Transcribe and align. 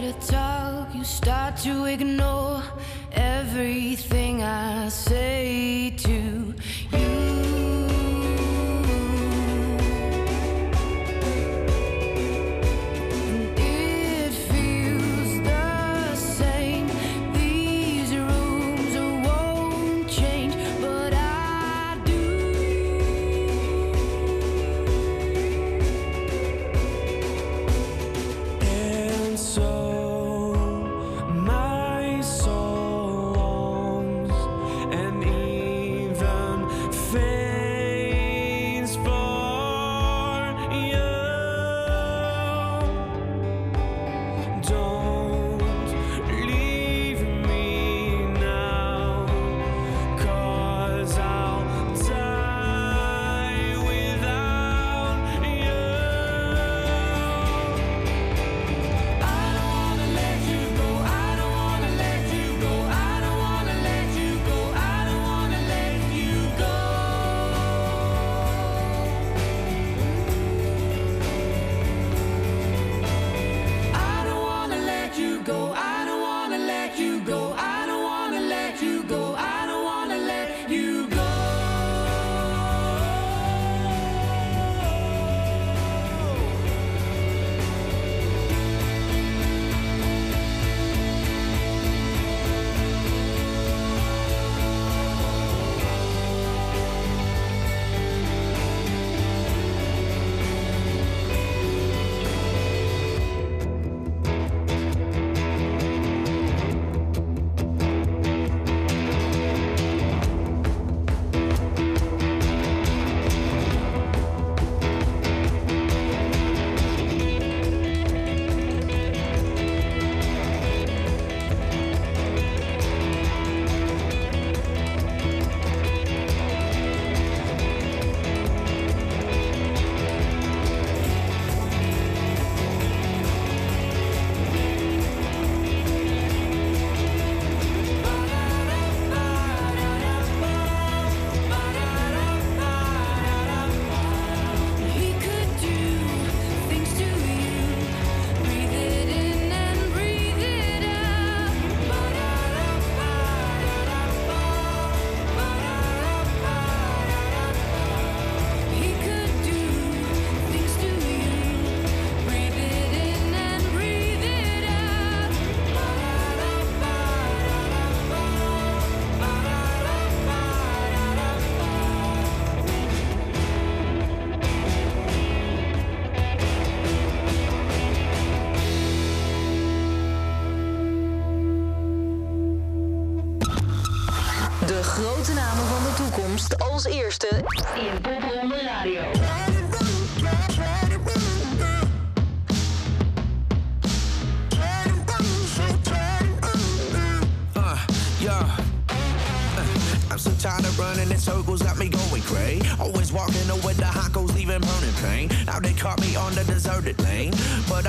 try 0.00 0.12
to 0.12 0.26
talk, 0.26 0.94
you 0.94 1.04
start 1.04 1.56
to 1.56 1.84
ignore 1.86 2.62
everything 3.12 4.42
I 4.42 4.88
say 4.88 5.94
to 5.96 6.10
you. 6.10 6.45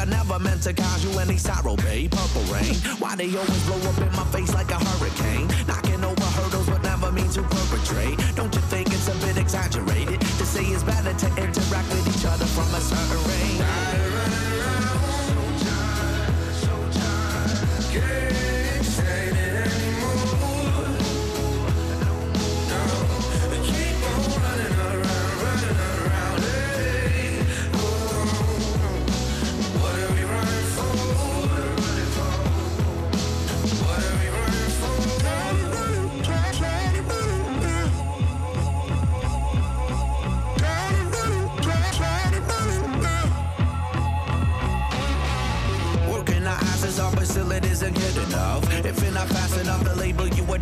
never 0.09 0.39
meant 0.39 0.63
to 0.63 0.73
cause 0.73 1.03
you 1.03 1.19
any 1.19 1.37
sorrow, 1.37 1.75
babe. 1.77 2.11
Purple 2.11 2.43
rain. 2.53 2.75
Why 2.99 3.15
they 3.15 3.29
always 3.35 3.63
blow 3.65 3.79
up 3.89 3.97
in 3.99 4.11
my 4.15 4.25
face 4.35 4.53
like 4.53 4.71
a 4.71 4.79
hurricane? 4.79 5.47
Knocking 5.67 6.03
over 6.03 6.29
hurdles, 6.37 6.69
but 6.69 6.83
never 6.83 7.11
mean 7.11 7.29
to 7.31 7.41
perpetrate. 7.43 8.17
Don't 8.35 8.53
you 8.53 8.61
think 8.61 8.87
it's 8.87 9.07
a 9.07 9.15
bit 9.25 9.37
exaggerated 9.37 10.21
to 10.21 10.45
say 10.45 10.65
it's 10.65 10.83
better 10.83 11.13
to 11.13 11.27
interact 11.41 11.89
with 11.89 12.07
each 12.07 12.25
other 12.25 12.45
from 12.45 12.73
a 12.73 12.81
certain 12.81 13.29
range? 13.29 13.36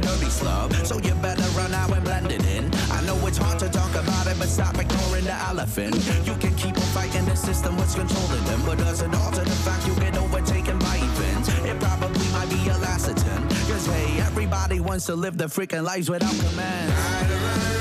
Dirty 0.05 0.27
slub. 0.27 0.73
So 0.85 0.99
you 0.99 1.13
better 1.15 1.47
run 1.57 1.73
out 1.73 1.91
and 1.91 2.03
blend 2.03 2.31
it 2.31 2.45
in. 2.45 2.71
I 2.91 3.01
know 3.05 3.15
it's 3.27 3.37
hard 3.37 3.59
to 3.59 3.69
talk 3.69 3.91
about 3.91 4.27
it, 4.27 4.37
but 4.37 4.47
stop 4.47 4.77
ignoring 4.77 5.25
the 5.25 5.37
elephant. 5.49 5.95
You 6.25 6.35
can 6.35 6.53
keep 6.55 6.75
on 6.75 6.89
fighting 6.93 7.25
the 7.25 7.35
system, 7.35 7.75
what's 7.77 7.95
controlling 7.95 8.43
them, 8.45 8.61
but 8.65 8.77
does 8.77 9.01
it 9.01 9.13
alter 9.13 9.43
the 9.43 9.59
fact 9.65 9.87
you 9.87 9.95
get 9.95 10.17
overtaken 10.17 10.77
by 10.79 10.97
events? 10.97 11.49
It 11.49 11.79
probably 11.79 12.27
might 12.31 12.49
be 12.49 12.69
a 12.69 12.77
last. 12.77 12.95
Cause 13.05 13.85
hey, 13.85 14.19
everybody 14.21 14.79
wants 14.79 15.05
to 15.07 15.15
live 15.15 15.37
their 15.37 15.47
freaking 15.47 15.83
lives 15.83 16.09
without 16.09 16.35
command. 16.49 17.74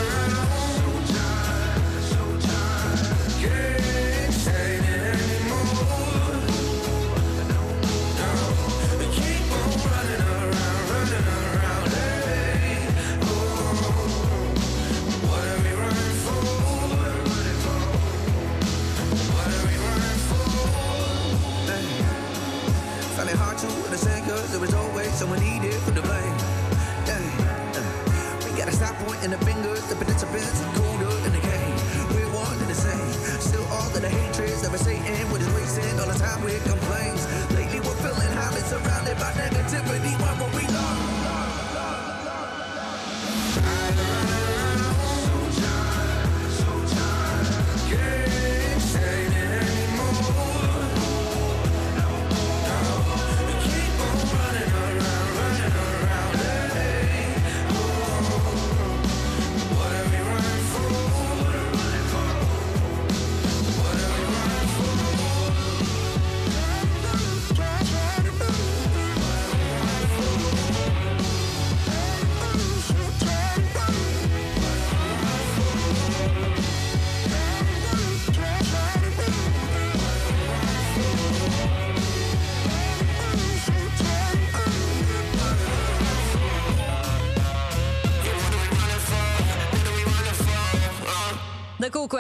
Fingers. 29.99 30.23
The 30.23 30.27
participants 30.27 30.63
are 30.63 30.75
colder 30.75 31.27
in 31.27 31.33
the 31.33 31.41
game. 31.41 31.77
We're 32.15 32.33
one 32.35 32.59
and 32.59 32.69
the 32.69 32.75
same. 32.75 33.41
Still 33.41 33.65
all 33.71 33.87
of 33.87 34.01
the 34.01 34.09
hatreds 34.09 34.63
that 34.63 34.71
we're 34.71 34.79
saying. 34.79 35.03
What 35.31 35.41
is 35.41 35.49
wasting 35.55 35.99
all 36.01 36.07
the 36.07 36.19
time 36.19 36.43
with 36.43 36.63
complaints. 36.65 37.27
Lately 37.55 37.81
we're 37.81 37.99
feeling 38.03 38.33
highly 38.37 38.61
surrounded 38.63 39.19
by 39.19 39.33
negativity. 39.33 40.15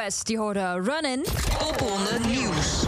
Die 0.04 0.38
hoorde 0.38 0.60
Runnin. 0.82 1.24
Pophonden 1.58 2.30
nieuws. 2.30 2.84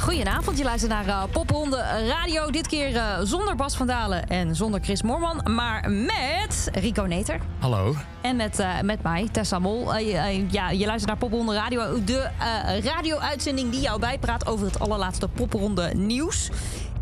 Goedenavond, 0.00 0.58
je 0.58 0.64
luistert 0.64 0.92
naar 0.92 1.28
Pophonden 1.28 2.06
Radio. 2.06 2.50
Dit 2.50 2.66
keer 2.66 2.96
eh, 2.96 3.18
zonder 3.22 3.56
Bas 3.56 3.76
van 3.76 3.86
Dalen 3.86 4.26
en 4.28 4.56
zonder 4.56 4.80
Chris 4.82 5.02
Moorman, 5.02 5.40
maar 5.54 5.90
met 5.90 6.68
Rico 6.72 7.02
Neter. 7.02 7.40
Hallo. 7.58 7.94
En 8.20 8.36
met, 8.36 8.58
eh, 8.58 8.80
met 8.80 9.02
mij, 9.02 9.28
Tessa 9.32 9.58
Mol. 9.58 9.96
Je- 9.96 10.46
ja, 10.50 10.70
je 10.70 10.86
luistert 10.86 11.06
naar 11.06 11.16
Popronde 11.16 11.54
Radio. 11.54 12.04
De 12.04 12.28
eh, 12.38 12.84
radio-uitzending 12.84 13.70
die 13.70 13.80
jou 13.80 14.00
bijpraat 14.00 14.46
over 14.46 14.66
het 14.66 14.78
allerlaatste 14.78 15.28
Popronde 15.28 15.90
nieuws. 15.94 16.50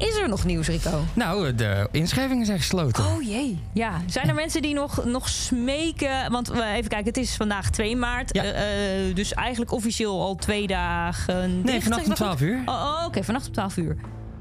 Is 0.08 0.16
er 0.16 0.28
nog 0.28 0.44
nieuws, 0.44 0.66
Rico? 0.66 1.04
Nou, 1.14 1.54
de 1.54 1.88
inschrijvingen 1.90 2.46
zijn 2.46 2.58
gesloten. 2.58 3.04
Oh 3.04 3.22
jee. 3.22 3.58
Ja, 3.72 4.00
zijn 4.06 4.28
er 4.28 4.34
mensen 4.34 4.62
die 4.62 4.75
nog, 4.75 5.04
nog 5.04 5.28
smeken? 5.28 6.31
Want 6.31 6.49
we 6.49 6.64
even 6.64 6.88
kijken, 6.88 7.06
het 7.06 7.16
is 7.16 7.36
vandaag 7.36 7.70
2 7.70 7.96
maart. 7.96 8.34
Ja. 8.34 8.43
Eh, 8.43 9.08
eh, 9.08 9.15
dus 9.15 9.34
eigenlijk 9.34 9.72
officieel 9.72 10.20
al 10.20 10.34
twee 10.34 10.67
dagen. 10.67 11.55
Nee, 11.55 11.62
dicht, 11.62 11.82
vannacht 11.82 12.03
om 12.03 12.08
dat 12.08 12.17
12 12.17 12.32
goed? 12.32 12.41
uur. 12.41 12.62
Oh, 12.67 12.74
oh, 12.74 13.06
oké, 13.06 13.24
vannacht 13.24 13.46
om 13.46 13.53
12 13.53 13.76
uur. 13.76 13.96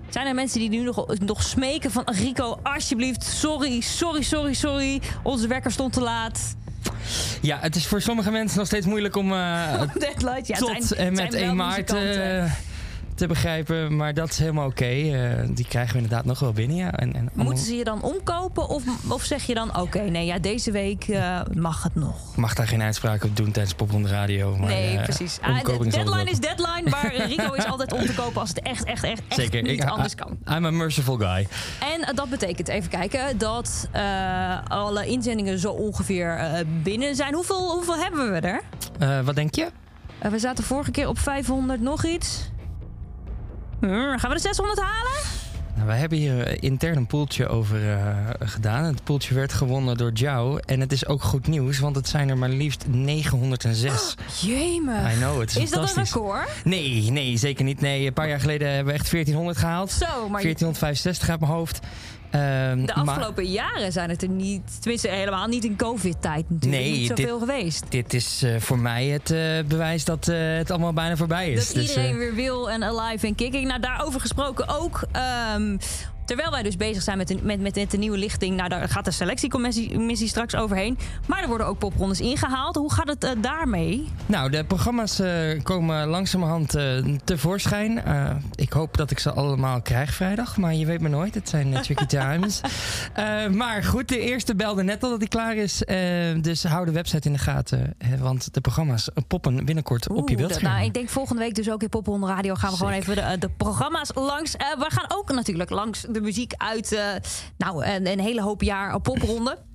Zijn 0.10 0.28
er 0.28 0.36
mensen 0.36 0.60
die 0.60 0.70
nu 0.70 0.84
nog, 0.84 1.18
nog 1.20 1.44
smeken 1.44 1.92
van 1.92 2.04
Rico, 2.06 2.60
alsjeblieft, 2.64 3.24
sorry, 3.24 3.82
sorry, 3.82 4.22
sorry, 4.22 4.54
sorry. 4.54 5.02
Onze 5.24 5.48
wekker 5.48 5.72
stond 5.72 5.94
te 5.94 6.02
laat. 6.02 6.56
Ja, 7.42 7.58
het 7.62 7.76
is 7.76 7.88
voor 7.88 8.02
sommige 8.02 8.32
mensen 8.32 8.58
nog 8.58 8.68
steeds 8.68 8.86
moeilijk 8.86 9.16
om 9.16 9.32
eh, 9.34 9.82
Deadline. 10.00 10.42
Ja, 10.44 10.56
het 10.56 10.58
tot 10.58 10.92
en 10.92 11.14
met 11.14 11.32
zijn 11.32 11.32
wel 11.32 11.42
1 11.42 11.56
maart. 11.56 11.94
Te 13.22 13.28
begrijpen. 13.28 13.96
Maar 13.96 14.14
dat 14.14 14.30
is 14.30 14.38
helemaal 14.40 14.68
oké. 14.68 14.86
Eh, 14.86 15.48
die 15.50 15.66
krijgen 15.68 15.96
we 15.96 16.02
inderdaad 16.02 16.26
nog 16.26 16.40
wel 16.40 16.52
binnen, 16.52 16.78
ja. 16.78 16.92
En, 16.92 17.14
en 17.16 17.30
Moeten 17.34 17.64
ze 17.64 17.76
je 17.76 17.84
dan 17.84 18.02
omkopen? 18.02 18.68
Of, 18.68 18.84
of 19.08 19.24
zeg 19.24 19.44
je 19.44 19.54
dan, 19.54 19.78
oké, 19.80 20.00
nee, 20.00 20.26
ja, 20.26 20.40
deze 20.40 20.72
week 20.72 21.08
eh, 21.08 21.40
mag 21.54 21.84
het 21.84 21.96
nog? 21.96 22.36
Mag 22.36 22.54
daar 22.54 22.68
geen 22.68 22.82
uitspraak 22.82 23.24
op 23.24 23.38
doen 23.38 23.52
tijdens 23.52 23.76
Popronde 23.76 24.10
Radio. 24.10 24.58
Maar, 24.58 24.70
nee, 24.70 24.98
eh, 24.98 25.04
precies. 25.04 25.40
Ah, 25.42 25.64
de- 25.64 25.86
is 25.86 25.94
deadline 25.94 26.30
is 26.30 26.40
deadline, 26.40 26.90
maar 26.90 27.16
Rico 27.16 27.54
is 27.54 27.66
altijd 27.66 27.94
om 27.94 28.06
te 28.06 28.14
kopen 28.14 28.42
als 28.42 28.50
het 28.50 28.62
echt, 28.62 28.84
echt, 28.84 29.04
echt, 29.04 29.22
echt 29.28 29.40
Zeker. 29.40 29.62
niet 29.62 29.72
ik, 29.72 29.90
anders 29.90 30.16
kan. 30.16 30.38
I'm 30.58 30.66
a 30.66 30.72
merciful 30.72 31.16
guy. 31.18 31.48
En 31.80 32.16
dat 32.16 32.30
betekent, 32.30 32.68
even 32.68 32.90
kijken, 32.90 33.38
dat 33.38 33.90
alle 34.68 35.06
inzendingen 35.06 35.60
zo 35.60 35.72
ongeveer 35.72 36.64
binnen 36.84 37.16
zijn. 37.16 37.34
Hoeveel, 37.34 37.72
hoeveel 37.72 37.98
hebben 37.98 38.32
we 38.32 38.40
er? 38.40 39.24
Wat 39.24 39.36
denk 39.36 39.56
je? 39.56 39.68
We 40.30 40.40
zaten 40.40 40.64
vorige 40.64 40.92
keer 40.92 41.08
op 41.08 41.20
500 41.20 41.82
nog 41.82 42.06
iets. 42.06 42.50
Hmm, 43.82 44.20
gaan 44.20 44.30
we 44.30 44.36
de 44.36 44.42
600 44.42 44.80
halen? 44.80 45.12
Nou, 45.76 45.88
wij 45.88 45.98
hebben 45.98 46.18
hier 46.18 46.48
eh, 46.48 46.58
intern 46.60 46.98
een 46.98 47.08
poeltje 47.08 47.48
over 47.48 47.92
eh, 47.92 48.16
gedaan. 48.40 48.84
Het 48.84 49.04
poeltje 49.04 49.34
werd 49.34 49.54
gewonnen 49.54 49.98
door 49.98 50.12
Jou. 50.14 50.60
En 50.66 50.80
het 50.80 50.92
is 50.92 51.06
ook 51.08 51.22
goed 51.24 51.48
nieuws, 51.48 51.80
want 51.80 51.96
het 51.96 52.08
zijn 52.08 52.30
er 52.30 52.38
maar 52.38 52.50
liefst 52.50 52.86
906. 52.88 54.16
Jemig. 54.42 55.14
I 55.14 55.16
know, 55.18 55.40
het 55.40 55.50
is, 55.50 55.58
Is 55.58 55.70
dat 55.70 55.96
een 55.98 56.04
record? 56.04 56.48
Nee, 56.64 57.12
nee, 57.12 57.38
zeker 57.38 57.64
niet. 57.64 57.82
Nee, 57.82 58.06
een 58.08 58.14
paar 58.14 58.28
jaar 58.30 58.40
geleden 58.40 58.68
hebben 58.68 58.94
we 58.94 59.00
echt 59.00 59.12
1400 59.12 59.58
gehaald. 59.58 59.92
Zo, 59.92 60.06
maar 60.06 60.42
je- 60.42 60.54
1465 60.56 61.30
uit 61.30 61.40
mijn 61.40 61.52
hoofd. 61.52 61.80
Ehm, 62.32 62.86
de 62.86 62.94
maar 62.96 63.08
afgelopen 63.08 63.46
jaren 63.46 63.92
zijn 63.92 64.10
het 64.10 64.22
er 64.22 64.30
niet, 64.30 64.62
tenminste 64.82 65.08
helemaal 65.08 65.48
niet 65.48 65.64
in 65.64 65.76
covid-tijd 65.78 66.50
natuurlijk, 66.50 66.82
Nee, 66.82 66.92
niet 66.92 67.08
dit- 67.08 67.18
zoveel 67.20 67.40
geweest. 67.40 67.84
dit 67.90 68.14
is 68.14 68.44
eh, 68.44 68.56
voor 68.60 68.80
mij 68.80 69.06
het 69.08 69.32
eh, 69.32 69.40
bewijs 69.68 70.06
dat 70.06 70.28
eh, 70.28 70.38
het 70.58 70.72
allemaal 70.72 70.94
bijna 70.94 71.16
voorbij 71.16 71.52
is. 71.52 71.66
Dat 71.66 71.76
Dus, 71.76 71.90
iedereen 71.90 72.18
weer 72.18 72.36
wil 72.36 72.72
en 72.72 72.84
alive 72.84 73.28
en 73.28 73.36
kicking. 73.36 73.68
Nou, 73.68 73.80
daarover 73.80 74.20
gesproken 74.22 74.68
ook. 74.68 75.04
ehm, 75.12 75.78
terwijl 76.32 76.52
wij 76.52 76.64
dus 76.64 76.78
bezig 76.78 77.04
zijn 77.04 77.18
met 77.18 77.28
de, 77.28 77.38
met, 77.42 77.62
met, 77.62 77.76
met 77.76 77.92
de 77.92 77.98
nieuwe 77.98 78.18
lichting. 78.18 78.56
Nou, 78.56 78.70
daar 78.70 78.90
gaat 78.90 79.06
de 79.06 79.12
selectiecommissie 79.12 80.00
missie 80.00 80.28
straks 80.28 80.56
overheen. 80.56 80.98
Maar 81.28 81.42
er 81.42 81.48
worden 81.48 81.68
ook 81.68 81.78
poprondes 81.78 82.20
ingehaald. 82.20 82.76
Hoe 82.76 82.94
gaat 82.94 83.08
het 83.08 83.24
eh, 83.24 83.32
daarmee? 83.42 84.10
Nou, 84.26 84.50
de 84.50 84.64
programma's 84.64 85.20
eh, 85.20 85.64
komen 85.64 86.08
langzamerhand 86.08 86.76
eh, 86.76 87.06
tevoorschijn. 87.24 88.04
Ik 88.56 88.72
hoop 88.72 88.98
dat 88.98 89.12
ik 89.12 89.20
ze 89.20 89.32
allemaal 89.32 89.82
krijg 89.82 90.14
vrijdag, 90.14 90.58
maar 90.58 90.74
je 90.74 90.86
weet 90.86 91.02
maar 91.02 91.10
nooit. 91.10 91.36
Het 91.36 91.50
zijn 91.50 91.82
tricky 91.82 92.06
times. 92.18 92.62
Maar 93.52 93.84
goed, 93.84 94.08
de 94.08 94.20
eerste 94.20 94.56
belde 94.56 94.84
net 94.84 95.04
al 95.04 95.10
dat 95.10 95.20
hij 95.20 95.28
klaar 95.28 95.56
is. 95.56 95.84
Dus 96.42 96.64
hou 96.64 96.86
de 96.86 96.92
website 96.92 97.28
in 97.28 97.34
de 97.34 97.40
gaten, 97.40 97.94
eh, 97.98 98.20
want 98.20 98.54
de 98.54 98.62
programma's 98.62 99.10
poppen 99.28 99.66
binnenkort 99.66 100.10
op 100.10 100.30
je 100.30 100.36
beeldscherm. 100.36 100.74
nou, 100.74 100.86
ik 100.86 100.94
denk 100.94 101.10
volgende 101.10 101.42
week 101.42 101.56
dus 101.56 101.70
ook 101.70 101.82
in 101.84 101.90
Popronde 101.90 102.28
Radio 102.28 102.56
gaan 102.56 102.72
we 102.72 102.78
gewoon 102.78 102.92
even 102.92 103.16
de, 103.16 103.36
de 103.40 103.50
programma's 103.50 104.12
langs. 104.14 104.52
We 104.52 104.86
gaan 104.88 105.06
ook 105.08 105.32
natuurlijk 105.32 105.70
langs 105.70 106.06
de 106.10 106.21
muziek 106.22 106.54
uit 106.58 106.92
eh, 106.92 107.06
nou, 107.58 107.86
een, 107.86 108.08
een 108.08 108.20
hele 108.20 108.42
hoop 108.42 108.62
jaar 108.62 108.94
op 108.94 109.04
Popronde. 109.04 109.58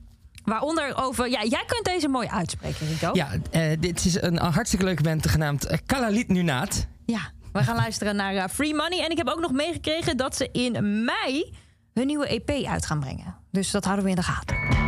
Waaronder 0.46 0.96
over... 0.96 1.30
Ja, 1.30 1.44
jij 1.44 1.64
kunt 1.66 1.84
deze 1.84 2.08
mooi 2.08 2.28
uitspreken, 2.28 2.86
Rico. 2.86 3.10
Ja, 3.12 3.28
eh, 3.50 3.62
dit 3.80 4.04
is 4.04 4.22
een 4.22 4.38
hartstikke 4.38 4.84
leuke 4.84 5.02
band 5.02 5.28
genaamd 5.28 5.66
eh, 5.66 5.78
Kalalit 5.86 6.28
Nunaat. 6.28 6.86
Ja, 7.06 7.20
we 7.52 7.62
gaan 7.62 7.76
luisteren 7.84 8.16
naar 8.16 8.34
eh, 8.34 8.48
Free 8.48 8.74
Money. 8.74 9.04
En 9.04 9.10
ik 9.10 9.16
heb 9.16 9.28
ook 9.28 9.40
nog 9.40 9.52
meegekregen 9.52 10.16
dat 10.16 10.36
ze 10.36 10.48
in 10.52 11.04
mei 11.04 11.54
hun 11.92 12.06
nieuwe 12.06 12.26
EP 12.26 12.66
uit 12.66 12.86
gaan 12.86 13.00
brengen. 13.00 13.34
Dus 13.50 13.70
dat 13.70 13.84
houden 13.84 14.04
we 14.04 14.10
in 14.10 14.16
de 14.16 14.22
gaten. 14.22 14.85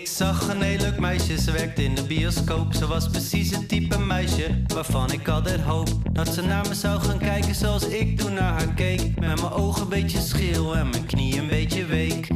Ik 0.00 0.06
zag 0.06 0.48
een 0.48 0.62
heel 0.62 0.78
leuk 0.78 0.98
meisje, 0.98 1.40
ze 1.40 1.52
werkte 1.52 1.84
in 1.84 1.94
de 1.94 2.02
bioscoop. 2.02 2.74
Ze 2.74 2.86
was 2.86 3.08
precies 3.08 3.50
het 3.50 3.68
type 3.68 3.98
meisje 3.98 4.62
waarvan 4.66 5.12
ik 5.12 5.28
altijd 5.28 5.60
hoop 5.60 5.88
dat 6.12 6.34
ze 6.34 6.42
naar 6.42 6.68
me 6.68 6.74
zou 6.74 7.00
gaan 7.00 7.18
kijken 7.18 7.54
zoals 7.54 7.86
ik 7.86 8.18
toen 8.18 8.32
naar 8.32 8.52
haar 8.52 8.74
keek. 8.74 9.00
Met 9.00 9.40
mijn 9.40 9.52
ogen 9.52 9.82
een 9.82 9.88
beetje 9.88 10.20
scheel 10.20 10.76
en 10.76 10.88
mijn 10.90 11.06
knie 11.06 11.38
een 11.38 11.48
beetje 11.48 11.84
week. 11.84 12.28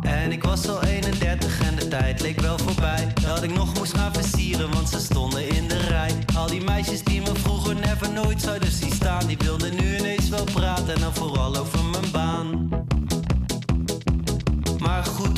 En 0.00 0.32
ik 0.32 0.42
was 0.42 0.68
al 0.68 0.82
31 0.82 1.62
en 1.62 1.76
de 1.76 1.88
tijd 1.88 2.20
leek 2.20 2.40
wel 2.40 2.58
voorbij. 2.58 3.12
Dat 3.22 3.42
ik 3.42 3.54
nog 3.54 3.74
moest 3.74 3.96
gaan 3.96 4.14
versieren, 4.14 4.70
want 4.70 4.88
ze 4.88 5.00
stonden 5.00 5.48
in 5.48 5.68
de 5.68 5.78
rij. 5.78 6.12
Al 6.36 6.46
die 6.46 6.64
meisjes 6.64 7.02
die 7.02 7.20
me 7.20 7.34
vroeger 7.34 7.74
never 7.74 8.12
nooit 8.12 8.42
zouden 8.42 8.72
zien 8.72 8.92
staan, 8.92 9.26
die 9.26 9.36
wilden 9.38 9.74
nu 9.74 9.96
ineens 9.98 10.28
wel 10.28 10.44
praten 10.44 10.94
en 10.94 11.00
dan 11.00 11.14
vooral 11.14 11.56
over 11.56 11.84
mijn 11.84 12.10
baan. 12.12 12.86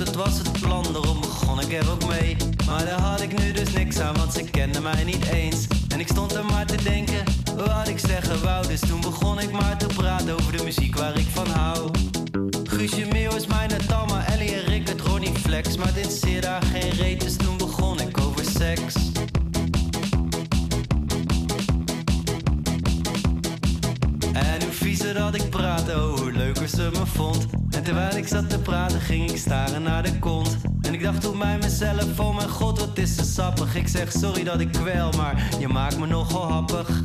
Maar 0.00 0.12
dat 0.12 0.24
was 0.24 0.38
het 0.38 0.60
plan, 0.60 0.86
daarom 0.92 1.20
begon 1.20 1.60
ik 1.60 1.72
er 1.72 1.90
ook 1.90 2.06
mee. 2.06 2.36
Maar 2.66 2.84
daar 2.84 3.00
had 3.00 3.20
ik 3.20 3.38
nu 3.38 3.52
dus 3.52 3.72
niks 3.72 3.98
aan, 3.98 4.16
want 4.16 4.32
ze 4.32 4.42
kenden 4.44 4.82
mij 4.82 5.04
niet 5.04 5.26
eens. 5.26 5.66
En 5.88 6.00
ik 6.00 6.08
stond 6.08 6.34
er 6.34 6.44
maar 6.44 6.66
te 6.66 6.82
denken, 6.82 7.24
wat 7.56 7.88
ik 7.88 7.98
zeggen 7.98 8.42
wou. 8.42 8.66
Dus 8.66 8.80
toen 8.80 9.00
begon 9.00 9.40
ik 9.40 9.50
maar 9.50 9.78
te 9.78 9.86
praten 9.86 10.34
over 10.34 10.56
de 10.56 10.64
muziek 10.64 10.96
waar 10.96 11.18
ik 11.18 11.26
van 11.32 11.46
hou. 11.46 11.90
Guusje 12.64 13.06
Meeuw 13.12 13.34
is 13.34 13.46
mijn 13.46 13.70
Tamma, 13.86 14.26
Ellie 14.26 14.54
en 14.54 14.64
Rick 14.64 14.88
het 14.88 15.00
Ronnie 15.00 15.34
Flex. 15.34 15.76
Maar 15.76 15.92
dit 15.92 16.12
zeer 16.12 16.40
daar 16.40 16.62
geen 16.62 16.90
reet, 16.90 17.20
dus 17.20 17.36
toen 17.36 17.56
begon 17.56 18.00
ik 18.00 18.18
over 18.18 18.44
seks. 18.44 18.94
En 24.32 24.62
hoe 24.62 24.72
viezer 24.72 25.14
dat 25.14 25.34
ik 25.34 25.50
praatte, 25.50 25.92
oh, 25.92 26.18
hoe 26.18 26.32
leuker 26.32 26.68
ze 26.68 26.90
me 26.92 27.06
vond. 27.06 27.59
Terwijl 27.90 28.16
ik 28.16 28.28
zat 28.28 28.50
te 28.50 28.58
praten, 28.58 29.00
ging 29.00 29.30
ik 29.30 29.36
staren 29.36 29.82
naar 29.82 30.02
de 30.02 30.18
kont. 30.18 30.56
En 30.82 30.94
ik 30.94 31.02
dacht 31.02 31.20
toen 31.20 31.38
bij 31.38 31.58
mezelf, 31.58 32.20
oh 32.20 32.36
mijn 32.36 32.48
god, 32.48 32.78
wat 32.78 32.98
is 32.98 33.14
ze 33.14 33.24
sappig. 33.24 33.74
Ik 33.74 33.88
zeg 33.88 34.12
sorry 34.12 34.44
dat 34.44 34.60
ik 34.60 34.72
kwel, 34.72 35.12
maar 35.12 35.48
je 35.58 35.68
maakt 35.68 35.98
me 35.98 36.06
nogal 36.06 36.50
happig. 36.50 37.02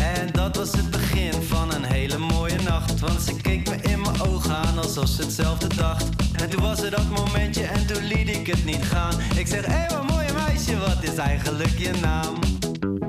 En 0.00 0.28
dat 0.32 0.56
was 0.56 0.72
het 0.72 0.90
begin 0.90 1.32
van 1.32 1.74
een 1.74 1.84
hele 1.84 2.18
mooie 2.18 2.56
nacht. 2.62 3.00
Want 3.00 3.20
ze 3.20 3.36
keek 3.36 3.68
me 3.68 3.76
in 3.76 4.00
mijn 4.00 4.20
ogen 4.20 4.56
aan 4.56 4.78
alsof 4.78 5.08
ze 5.08 5.22
hetzelfde 5.22 5.74
dacht. 5.76 6.04
En 6.42 6.50
toen 6.50 6.60
was 6.60 6.82
er 6.82 6.90
dat 6.90 7.08
momentje 7.08 7.62
en 7.62 7.86
toen 7.86 8.04
liet 8.04 8.28
ik 8.28 8.46
het 8.46 8.64
niet 8.64 8.84
gaan. 8.84 9.14
Ik 9.36 9.46
zeg, 9.46 9.66
hé 9.66 9.72
hey, 9.72 9.88
wat 9.88 10.10
mooie 10.10 10.32
meisje, 10.46 10.78
wat 10.78 11.02
is 11.02 11.16
eigenlijk 11.16 11.78
je 11.78 11.90
naam? 12.00 12.34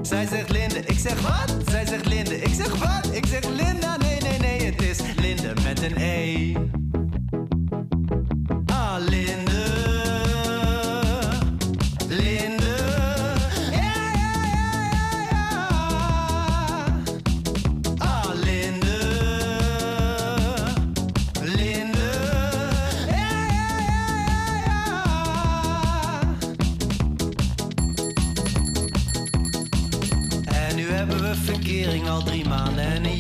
Zij 0.01 0.27
zegt 0.27 0.50
Linde, 0.50 0.80
ik 0.86 1.00
zeg 1.00 1.22
wat? 1.22 1.56
Zij 1.70 1.86
zegt 1.86 2.06
Linde, 2.06 2.41
ik 2.41 2.53
zeg 2.53 2.75
wat? 2.75 3.10
Ik 3.12 3.25
zeg 3.25 3.44
Linda, 3.44 3.98
nee, 3.98 4.22
nee, 4.22 4.39
nee, 4.39 4.72
het 4.72 4.82
is 4.82 4.98
Linde 5.18 5.53
met 5.63 5.82
een 5.82 5.98
E. 5.98 6.80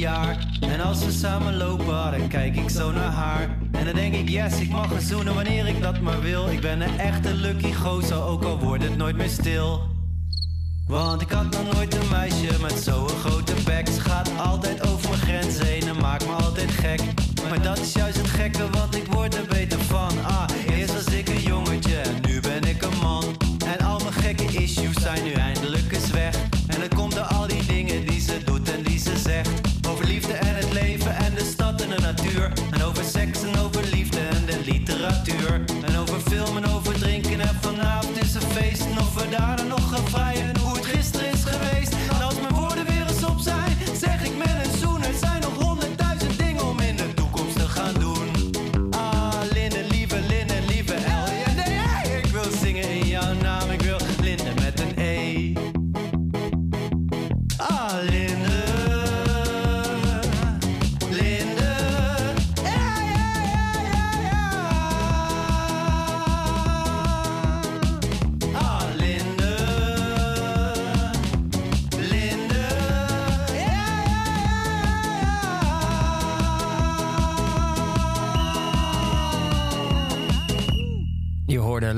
jaar. 0.01 0.37
En 0.59 0.81
als 0.81 1.05
we 1.05 1.11
samen 1.11 1.57
lopen, 1.57 2.11
dan 2.17 2.27
kijk 2.27 2.55
ik 2.55 2.69
zo 2.69 2.91
naar 2.91 3.11
haar. 3.11 3.49
En 3.71 3.85
dan 3.85 3.95
denk 3.95 4.13
ik, 4.13 4.29
yes, 4.29 4.59
ik 4.59 4.69
mag 4.69 4.89
haar 4.89 5.01
zoenen 5.01 5.33
wanneer 5.33 5.67
ik 5.67 5.81
dat 5.81 5.99
maar 5.99 6.21
wil. 6.21 6.47
Ik 6.49 6.61
ben 6.61 6.81
een 6.81 6.99
echte 6.99 7.33
lucky 7.33 7.73
gozer, 7.73 8.23
ook 8.23 8.43
al 8.43 8.59
wordt 8.59 8.83
het 8.83 8.97
nooit 8.97 9.15
meer 9.15 9.29
stil. 9.29 9.81
Want 10.87 11.21
ik 11.21 11.29
had 11.29 11.49
nog 11.51 11.73
nooit 11.73 11.93
een 11.93 12.09
meisje 12.09 12.61
met 12.61 12.71
zo'n 12.71 13.09
grote 13.09 13.53
bek. 13.65 13.87
Ze 13.87 13.99
gaat 13.99 14.29
altijd 14.37 14.87
over 14.87 15.09
mijn 15.09 15.21
grens 15.21 15.59
heen 15.59 15.87
en 15.87 15.97
maakt 16.01 16.25
me 16.25 16.31
altijd 16.31 16.71
gek. 16.71 17.01
Maar 17.49 17.61
dat 17.61 17.77
is 17.77 17.93
juist 17.93 18.17
het 18.17 18.27
gekke, 18.27 18.69
want 18.69 18.95
ik 18.95 19.05
word 19.05 19.35
er 19.35 19.45
beter 19.49 19.79
van. 19.79 20.25
Ah, 20.25 20.45
eerst 20.69 20.93
was 20.93 21.13
ik 21.13 21.29
een 21.29 21.41
jongetje 21.41 21.95
en 21.95 22.15
nu 22.27 22.39
ben 22.41 22.63
ik 22.63 22.81
een 22.81 22.97
man. 23.01 23.23
En 23.65 23.85
al 23.85 23.99
mijn 23.99 24.13
gekke 24.13 24.43
issues 24.43 25.01
zijn 25.01 25.23
nu 25.23 25.31
eindelijk 25.31 25.60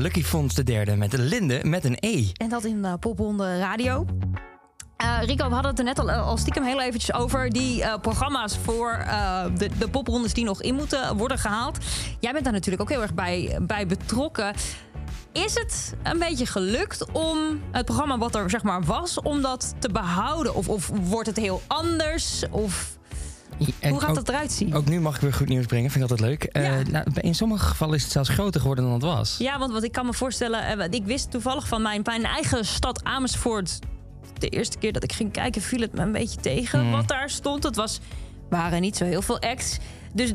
Lucky 0.04 0.24
Fons 0.24 0.54
de 0.54 0.64
derde 0.64 0.96
met 0.96 1.18
Linde 1.18 1.60
met 1.64 1.84
een 1.84 1.98
E. 2.00 2.32
En 2.34 2.50
dat 2.50 2.64
in 2.64 2.78
uh, 2.78 2.94
Popronde 3.00 3.58
Radio. 3.58 4.06
Eh, 4.98 5.18
Rico, 5.22 5.48
we 5.48 5.54
hadden 5.54 5.72
het 5.72 5.80
er 5.80 5.86
net 5.86 6.00
al, 6.00 6.12
al 6.12 6.38
stiekem 6.38 6.64
heel 6.64 6.82
eventjes 6.82 7.16
over. 7.16 7.50
Die 7.50 7.84
eh, 7.84 8.00
programma's 8.02 8.58
voor 8.58 8.92
eh, 8.92 9.44
de, 9.58 9.70
de 9.80 9.90
poprondes 9.90 10.34
die 10.34 10.44
nog 10.44 10.62
in 10.62 10.76
moeten 10.76 11.18
worden 11.18 11.38
gehaald. 11.38 11.78
Jij 12.20 12.32
bent 12.32 12.44
daar 12.44 12.54
natuurlijk 12.54 12.82
ook 12.82 12.90
heel 12.90 13.02
erg 13.02 13.14
bij, 13.14 13.58
bij 13.62 13.88
betrokken. 13.88 14.54
Is 15.32 15.54
het 15.54 15.96
een 16.04 16.20
beetje 16.20 16.46
gelukt 16.46 17.12
om 17.12 17.62
het 17.72 17.86
programma 17.86 18.18
wat 18.18 18.36
er 18.36 18.50
zeg 18.50 18.64
maar 18.64 18.84
was... 18.84 19.22
om 19.22 19.42
dat 19.42 19.76
te 19.80 19.90
behouden? 19.90 20.56
Of, 20.56 20.70
of 20.70 20.92
wordt 20.94 21.28
het 21.28 21.38
heel 21.38 21.62
anders? 21.68 22.44
Of 22.52 22.98
En 23.80 23.90
hoe 23.90 24.00
gaat 24.00 24.10
ook- 24.10 24.16
dat 24.16 24.30
eruit 24.30 24.52
zien? 24.52 24.76
Ook 24.76 24.86
nu 24.86 25.00
mag 25.02 25.16
ik 25.16 25.22
weer 25.22 25.34
goed 25.34 25.48
nieuws 25.48 25.66
brengen, 25.66 25.92
vind 25.92 26.04
ik 26.04 26.10
altijd 26.12 26.30
leuk. 26.30 26.44
Eh, 26.44 26.72
nou, 26.92 27.06
in 27.14 27.36
sommige 27.36 27.66
gevallen 27.66 27.96
is 27.96 28.04
het 28.04 28.12
zelfs 28.12 28.30
groter 28.30 28.60
geworden 28.62 28.84
dan 28.84 28.94
het 28.94 29.04
was. 29.04 29.36
Ja, 29.40 29.60
want 29.60 29.72
wat 29.72 29.84
ik 29.84 29.92
kan 29.92 30.06
me 30.06 30.14
voorstellen, 30.14 30.80
eh, 30.80 30.88
ik 30.90 31.06
wist 31.06 31.32
toevallig 31.32 31.68
van 31.68 31.82
mijn, 31.82 32.02
mijn 32.04 32.24
eigen 32.26 32.66
stad 32.66 33.04
Amersfoort. 33.04 33.80
De 34.38 34.50
eerste 34.50 34.78
keer 34.78 34.92
dat 34.94 35.04
ik 35.04 35.14
ging 35.14 35.32
kijken, 35.32 35.62
viel 35.62 35.80
het 35.82 35.94
me 35.94 36.02
een 36.02 36.12
beetje 36.12 36.40
tegen 36.40 36.80
Hmm. 36.80 36.92
wat 36.92 37.08
daar 37.08 37.30
stond. 37.30 37.64
Het 37.64 37.76
was, 37.76 38.00
waren 38.50 38.82
niet 38.82 38.98
zo 38.98 39.06
heel 39.06 39.22
veel 39.22 39.40
acts. 39.40 39.78
Dus 40.16 40.32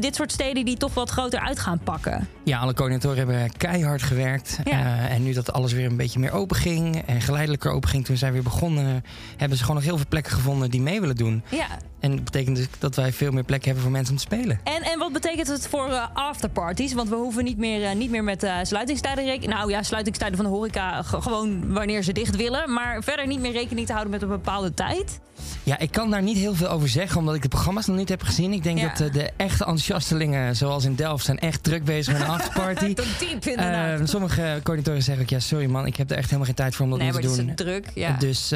dit 0.00 0.14
soort 0.14 0.32
steden 0.32 0.64
die 0.64 0.76
toch 0.76 0.94
wat 0.94 1.10
groter 1.10 1.40
uit 1.40 1.58
gaan 1.58 1.78
pakken. 1.78 2.28
Ja, 2.44 2.58
alle 2.58 2.74
coördinatoren 2.74 3.16
hebben 3.18 3.56
keihard 3.56 4.02
gewerkt. 4.02 4.58
Ja. 4.64 4.70
Eh, 4.70 5.12
en 5.14 5.22
nu 5.22 5.32
dat 5.32 5.52
alles 5.52 5.72
weer 5.72 5.86
een 5.86 5.96
beetje 5.96 6.18
meer 6.18 6.32
open 6.32 6.56
ging 6.56 7.02
en 7.06 7.20
geleidelijker 7.20 7.70
open 7.70 7.88
ging 7.88 8.04
toen 8.04 8.16
zij 8.16 8.32
weer 8.32 8.42
begonnen, 8.42 9.04
hebben 9.36 9.56
ze 9.58 9.64
gewoon 9.64 9.76
nog 9.76 9.88
heel 9.88 9.96
veel 9.96 10.06
plekken 10.08 10.32
gevonden 10.32 10.70
die 10.70 10.80
mee 10.80 11.00
willen 11.00 11.16
doen. 11.16 11.42
Ja. 11.50 11.66
En 12.04 12.10
dat 12.16 12.24
betekent 12.24 12.56
dus 12.56 12.66
dat 12.78 12.96
wij 12.96 13.12
veel 13.12 13.30
meer 13.32 13.42
plekken 13.44 13.66
hebben 13.66 13.82
voor 13.82 13.92
mensen 13.92 14.12
om 14.12 14.18
te 14.20 14.24
spelen. 14.34 14.60
En, 14.64 14.82
en 14.82 14.98
wat 14.98 15.12
betekent 15.12 15.46
het 15.46 15.68
voor 15.68 15.88
eh, 15.90 16.04
afterparties? 16.14 16.92
Want 16.92 17.08
we 17.08 17.14
hoeven 17.14 17.44
niet 17.44 17.58
meer, 17.58 17.84
eh, 17.84 17.94
niet 17.94 18.10
meer 18.10 18.24
met 18.24 18.42
eh, 18.42 18.54
sluitingstijden 18.62 19.24
rekening. 19.24 19.52
Nou 19.52 19.70
ja, 19.70 19.82
sluitingstijden 19.82 20.36
van 20.36 20.44
de 20.46 20.50
horeca 20.52 21.02
ge- 21.02 21.20
gewoon 21.22 21.72
wanneer 21.72 22.02
ze 22.02 22.12
dicht 22.12 22.36
willen. 22.36 22.72
Maar 22.72 23.02
verder 23.02 23.26
niet 23.26 23.40
meer 23.40 23.52
rekening 23.52 23.86
te 23.86 23.92
houden 23.92 24.12
met 24.12 24.22
een 24.22 24.28
bepaalde 24.28 24.74
tijd. 24.74 25.18
Ja, 25.62 25.78
ik 25.78 25.90
kan 25.90 26.10
daar 26.10 26.22
niet 26.22 26.36
heel 26.36 26.54
veel 26.54 26.68
over 26.68 26.88
zeggen, 26.88 27.18
omdat 27.18 27.34
ik 27.34 27.42
de 27.42 27.48
programma's 27.48 27.86
nog 27.86 27.96
niet 27.96 28.08
heb 28.08 28.22
gezien. 28.22 28.52
Ik 28.52 28.62
denk 28.62 28.78
Ja. 28.78 28.92
dat 28.94 29.12
de 29.12 29.30
echte 29.36 29.64
enthousiastelingen, 29.64 30.56
zoals 30.56 30.84
in 30.84 30.94
Delft, 30.94 31.24
zijn 31.24 31.38
echt 31.38 31.62
druk 31.62 31.84
bezig 31.84 32.12
met 32.12 32.22
een 32.22 32.28
afterparty. 32.38 32.94
Tot 32.94 33.06
diep 33.18 33.44
inderdaad. 33.46 34.00
Eh, 34.00 34.06
sommige 34.06 34.40
coördinatoren 34.62 35.02
zeggen 35.02 35.22
ook, 35.24 35.30
ja, 35.30 35.38
sorry 35.38 35.66
man, 35.66 35.86
ik 35.86 35.96
heb 35.96 36.10
er 36.10 36.16
echt 36.16 36.24
helemaal 36.26 36.46
geen 36.46 36.54
tijd 36.54 36.74
voor 36.74 36.84
om 36.84 36.90
dat 36.90 36.98
nee, 37.00 37.08
nu 37.08 37.12
maar 37.14 37.22
te 37.22 37.28
het 37.28 37.38
doen. 37.38 37.48
is 37.48 37.54
druk. 37.56 37.86
Ja. 37.94 38.16
Dus 38.18 38.48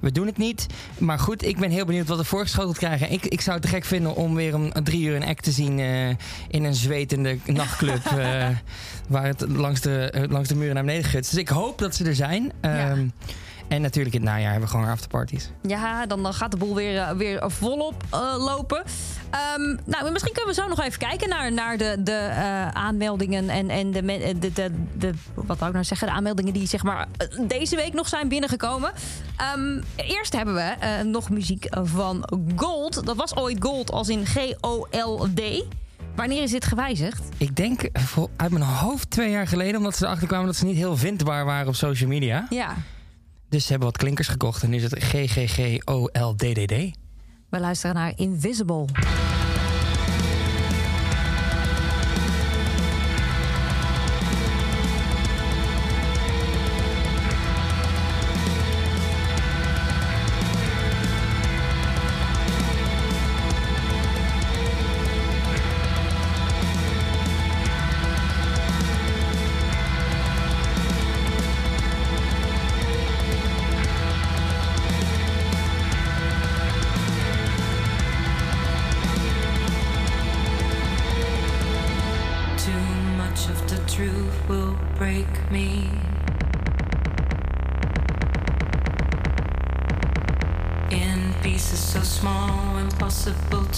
we 0.00 0.12
doen 0.12 0.26
het 0.26 0.36
niet. 0.36 0.66
Maar 0.98 1.18
goed, 1.18 1.44
ik 1.46 1.58
ben 1.58 1.70
heel 1.70 1.84
benieuwd 1.84 2.08
wat 2.08 2.18
we 2.18 2.24
voorgeschoteld 2.32 2.78
krijgen. 2.78 3.12
Ik, 3.12 3.26
ik 3.26 3.40
zou 3.40 3.56
het 3.56 3.64
te 3.64 3.72
gek 3.72 3.84
vinden 3.84 4.14
om 4.14 4.34
weer 4.34 4.54
om 4.54 4.72
drie 4.84 5.02
uur 5.02 5.16
een 5.16 5.24
act 5.24 5.42
te 5.42 5.50
zien 5.50 5.78
eh, 5.78 6.08
in 6.48 6.64
een 6.64 6.74
zwetende 6.74 7.38
nachtclub. 7.46 8.04
eh, 8.18 8.48
waar 9.08 9.26
het 9.26 9.44
langs 9.48 9.80
de, 9.80 10.10
eh, 10.10 10.30
langs 10.30 10.48
de 10.48 10.54
muren 10.54 10.74
naar 10.74 10.84
beneden 10.84 11.10
gutst. 11.10 11.30
Dus 11.30 11.40
ik 11.40 11.48
hoop 11.48 11.78
dat 11.78 11.94
ze 11.94 12.04
er 12.04 12.14
zijn. 12.14 12.52
Ja. 12.62 12.96
En 13.68 13.82
natuurlijk 13.82 14.14
in 14.14 14.20
het 14.20 14.30
najaar 14.30 14.50
hebben 14.50 14.68
we 14.68 14.74
gewoon 14.74 14.90
afterparties. 14.90 15.50
Ja, 15.62 16.06
dan, 16.06 16.22
dan 16.22 16.34
gaat 16.34 16.50
de 16.50 16.56
boel 16.56 16.74
weer, 16.74 16.98
eh, 16.98 17.10
weer 17.10 17.50
volop 17.50 18.04
eh, 18.10 18.34
lopen. 18.38 18.82
Ehm, 19.30 19.76
nou, 19.84 20.10
misschien 20.10 20.32
kunnen 20.32 20.54
we 20.54 20.60
zo 20.60 20.68
nog 20.68 20.80
even 20.80 20.98
kijken 20.98 21.28
naar, 21.28 21.52
naar 21.52 21.76
de, 21.76 21.96
de 22.02 22.12
eh, 22.12 22.68
aanmeldingen 22.68 23.48
en, 23.48 23.70
en 23.70 23.90
de, 23.90 24.02
de, 24.38 24.52
de, 24.52 24.70
de, 24.94 25.12
wat 25.34 25.58
wou 25.58 25.66
ik 25.66 25.72
nou 25.72 25.84
zeggen, 25.84 26.06
de 26.06 26.12
aanmeldingen 26.12 26.52
die 26.52 26.66
zeg 26.66 26.82
maar 26.82 27.08
deze 27.40 27.76
week 27.76 27.92
nog 27.92 28.08
zijn 28.08 28.28
binnengekomen. 28.28 28.92
Ehm, 29.36 29.80
eerst 29.96 30.32
hebben 30.32 30.54
we 30.54 31.02
nog 31.04 31.30
muziek 31.30 31.66
van 31.70 32.28
Gold. 32.56 33.06
Dat 33.06 33.16
was 33.16 33.36
ooit 33.36 33.56
Gold 33.60 33.90
als 33.90 34.08
in 34.08 34.26
G-O-L-D. 34.26 35.64
Wanneer 36.14 36.42
is 36.42 36.50
dit 36.50 36.64
gewijzigd? 36.64 37.22
Ik 37.36 37.56
denk 37.56 37.88
uit 38.36 38.50
mijn 38.52 38.64
hoofd 38.64 39.10
twee 39.10 39.30
jaar 39.30 39.46
geleden, 39.46 39.76
omdat 39.76 39.96
ze 39.96 40.04
erachter 40.04 40.26
kwamen 40.26 40.46
dat 40.46 40.56
ze 40.56 40.64
niet 40.64 40.76
heel 40.76 40.96
vindbaar 40.96 41.44
waren 41.44 41.68
op 41.68 41.74
social 41.74 42.08
media. 42.08 42.46
Ja, 42.50 42.74
Dus 43.52 43.62
ze 43.64 43.70
hebben 43.70 43.88
wat 43.88 43.96
klinkers 43.96 44.28
gekocht 44.28 44.62
en 44.62 44.70
nu 44.70 44.76
is 44.76 44.82
het 44.82 45.02
GGGOLDDD. 45.04 46.72
we 47.48 47.60
luisteren 47.60 47.94
naar 47.94 48.12
Invisible. 48.16 48.84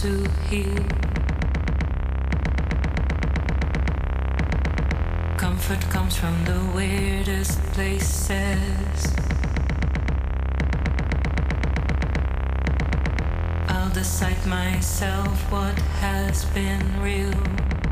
To 0.04 0.28
heal. 0.50 0.84
Comfort 5.38 5.80
comes 5.88 6.14
from 6.14 6.44
the 6.44 6.60
weirdest 6.76 7.58
places. 7.72 9.14
I'll 13.68 13.94
decide 13.94 14.44
myself 14.46 15.50
what 15.50 15.78
has 16.02 16.44
been 16.52 17.00
real. 17.00 17.83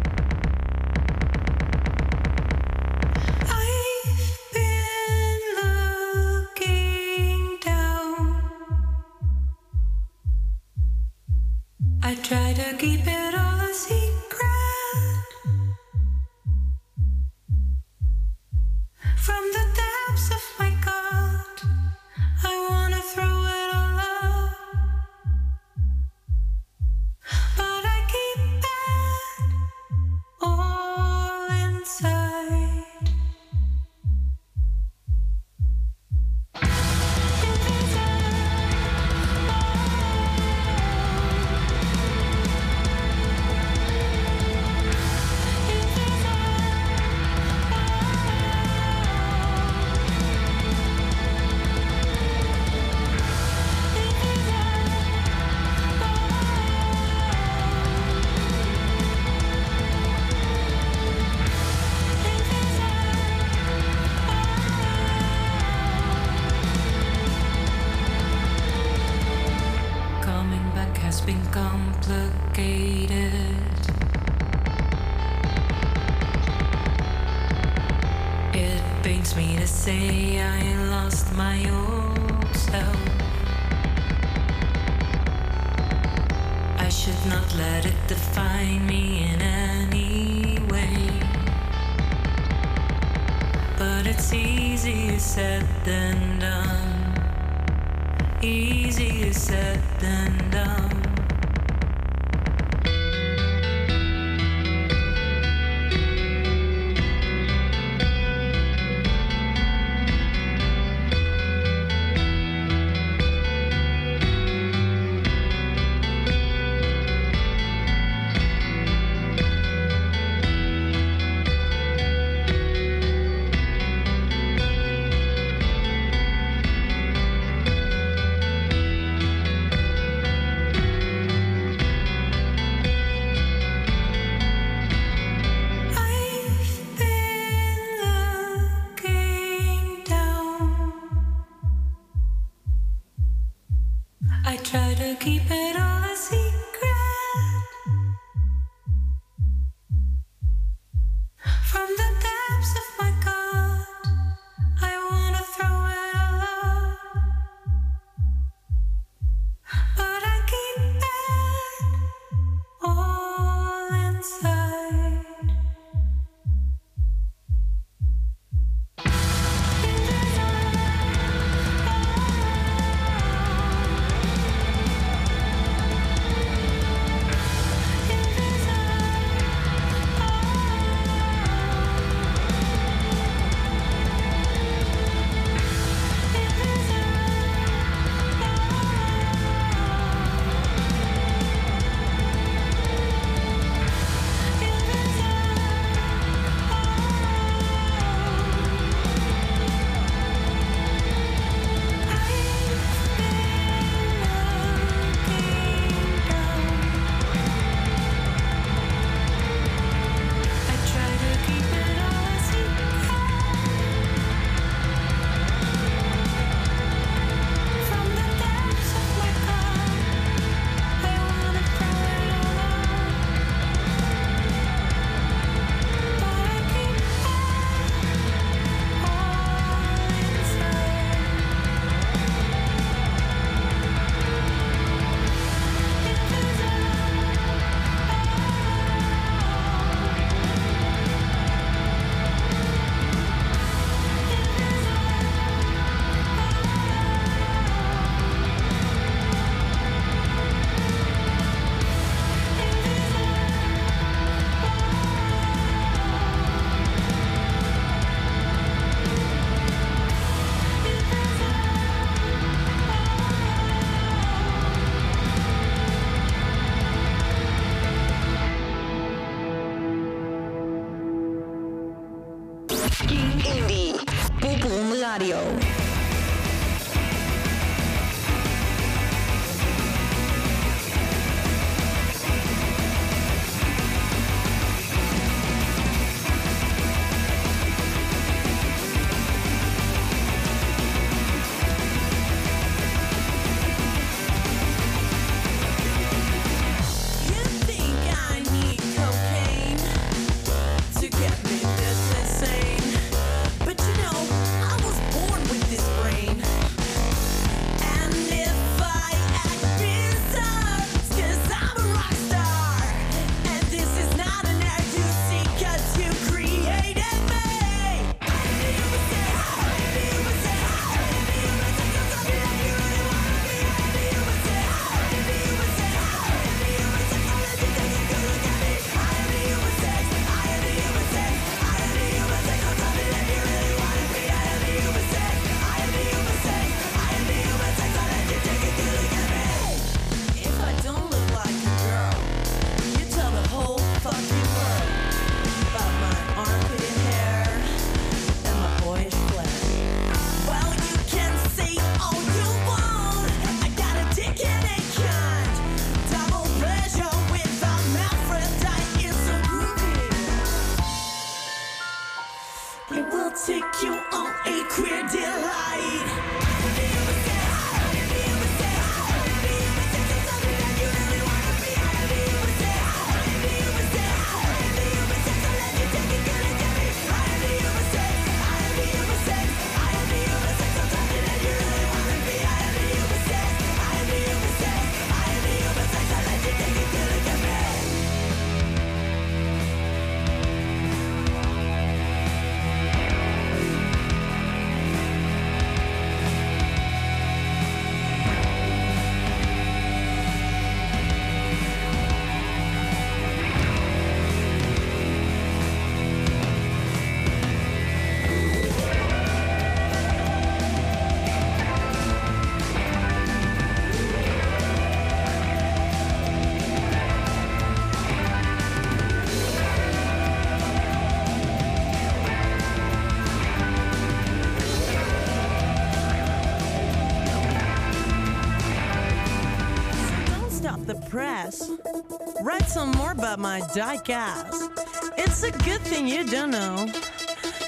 Some 432.72 432.92
more 432.92 433.12
about 433.12 433.38
my 433.38 433.60
dyke 433.74 434.08
ass. 434.08 434.70
It's 435.18 435.42
a 435.42 435.50
good 435.50 435.82
thing 435.82 436.08
you 436.08 436.24
don't 436.24 436.50
know. 436.50 436.86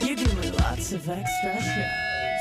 You 0.00 0.16
give 0.16 0.34
me 0.38 0.50
lots 0.50 0.92
of 0.92 1.06
extra 1.06 1.60
shows. 1.60 2.33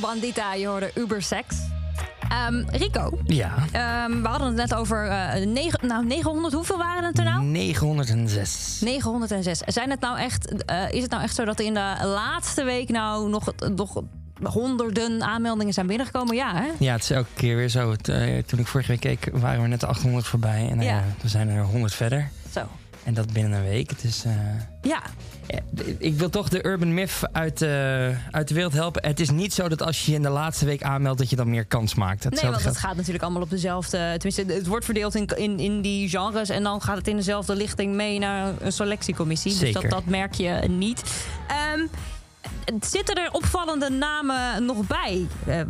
Bandita, 0.00 0.54
je 0.54 0.66
hoorde 0.66 0.90
Ubersex. 0.94 1.56
Ehm, 2.28 2.62
Rico, 2.70 3.18
Ja. 3.24 3.54
ehm, 3.72 4.22
we 4.22 4.28
hadden 4.28 4.46
het 4.46 4.56
net 4.56 4.74
over 4.74 5.06
eh, 5.08 5.46
negen, 5.46 5.86
nou, 5.86 6.04
900. 6.06 6.54
Hoeveel 6.54 6.78
waren 6.78 7.04
het 7.04 7.18
er 7.18 7.24
nou? 7.24 7.42
906. 7.42 8.80
906. 8.80 9.58
Zijn 9.66 9.90
het 9.90 10.00
nou 10.00 10.18
echt, 10.18 10.64
eh, 10.64 10.90
is 10.90 11.02
het 11.02 11.10
nou 11.10 11.22
echt 11.22 11.34
zo 11.34 11.44
dat 11.44 11.58
er 11.58 11.64
in 11.64 11.74
de 11.74 11.96
laatste 12.04 12.64
week 12.64 12.88
nou 12.88 13.28
nog, 13.28 13.52
nog 13.76 14.02
honderden 14.42 15.22
aanmeldingen 15.22 15.72
zijn 15.74 15.86
binnengekomen? 15.86 16.36
Ja, 16.36 16.54
hè? 16.54 16.68
Ja, 16.78 16.92
het 16.92 17.02
is 17.02 17.10
elke 17.10 17.28
keer 17.34 17.56
weer 17.56 17.68
zo. 17.68 17.90
Het, 17.90 18.08
eh, 18.08 18.42
toen 18.46 18.58
ik 18.58 18.66
vorige 18.66 18.88
week 18.90 19.00
keek, 19.00 19.28
waren 19.32 19.62
we 19.62 19.68
net 19.68 19.80
de 19.80 19.86
800 19.86 20.26
voorbij. 20.26 20.68
En 20.70 20.80
Ja. 20.80 21.02
we 21.22 21.28
zijn 21.28 21.48
er 21.48 21.62
100 21.62 21.94
verder. 21.94 22.28
Zo. 22.52 22.60
En 23.04 23.14
dat 23.14 23.32
binnen 23.32 23.52
een 23.58 23.64
week. 23.68 23.90
Eh, 23.90 24.10
Ja, 24.22 24.32
ja, 24.82 25.02
ik 25.98 26.14
wil 26.14 26.30
toch 26.30 26.48
de 26.48 26.66
urban 26.66 26.94
myth 26.94 27.20
uit, 27.32 27.62
eh, 27.62 27.70
uit 28.30 28.48
de 28.48 28.54
wereld 28.54 28.72
helpen. 28.72 29.06
Het 29.06 29.20
is 29.20 29.30
niet 29.30 29.54
zo 29.54 29.68
dat 29.68 29.82
als 29.82 30.04
je 30.04 30.10
je 30.10 30.16
in 30.16 30.22
de 30.22 30.28
laatste 30.28 30.64
week 30.64 30.82
aanmeldt... 30.82 31.18
dat 31.18 31.30
je 31.30 31.36
dan 31.36 31.50
meer 31.50 31.64
kans 31.64 31.94
maakt. 31.94 32.22
nee, 32.22 32.30
Hetzelfde 32.32 32.62
want 32.62 32.76
het 32.76 32.84
gaat 32.84 32.96
natuurlijk 32.96 33.22
allemaal 33.22 33.42
op 33.42 33.50
dezelfde... 33.50 34.14
Tenminste, 34.18 34.54
het 34.54 34.66
wordt 34.66 34.84
verdeeld 34.84 35.14
in, 35.14 35.26
in, 35.26 35.58
in 35.58 35.80
die 35.80 36.08
genres... 36.08 36.48
en 36.48 36.62
dan 36.62 36.82
gaat 36.82 36.96
het 36.96 37.08
in 37.08 37.16
dezelfde 37.16 37.56
lichting 37.56 37.94
mee 37.94 38.18
naar 38.18 38.52
een 38.60 38.72
selectiecommissie. 38.72 39.50
Dus 39.50 39.60
Zeker. 39.60 39.80
dat, 39.80 39.90
dat 39.90 40.04
merk 40.04 40.34
je 40.34 40.50
niet. 40.68 41.02
Ehm, 41.48 41.86
zitten 42.80 43.14
er 43.14 43.32
opvallende 43.32 43.90
namen 43.90 44.64
nog 44.64 44.86
bij? 44.86 45.26
eh, 45.46 45.60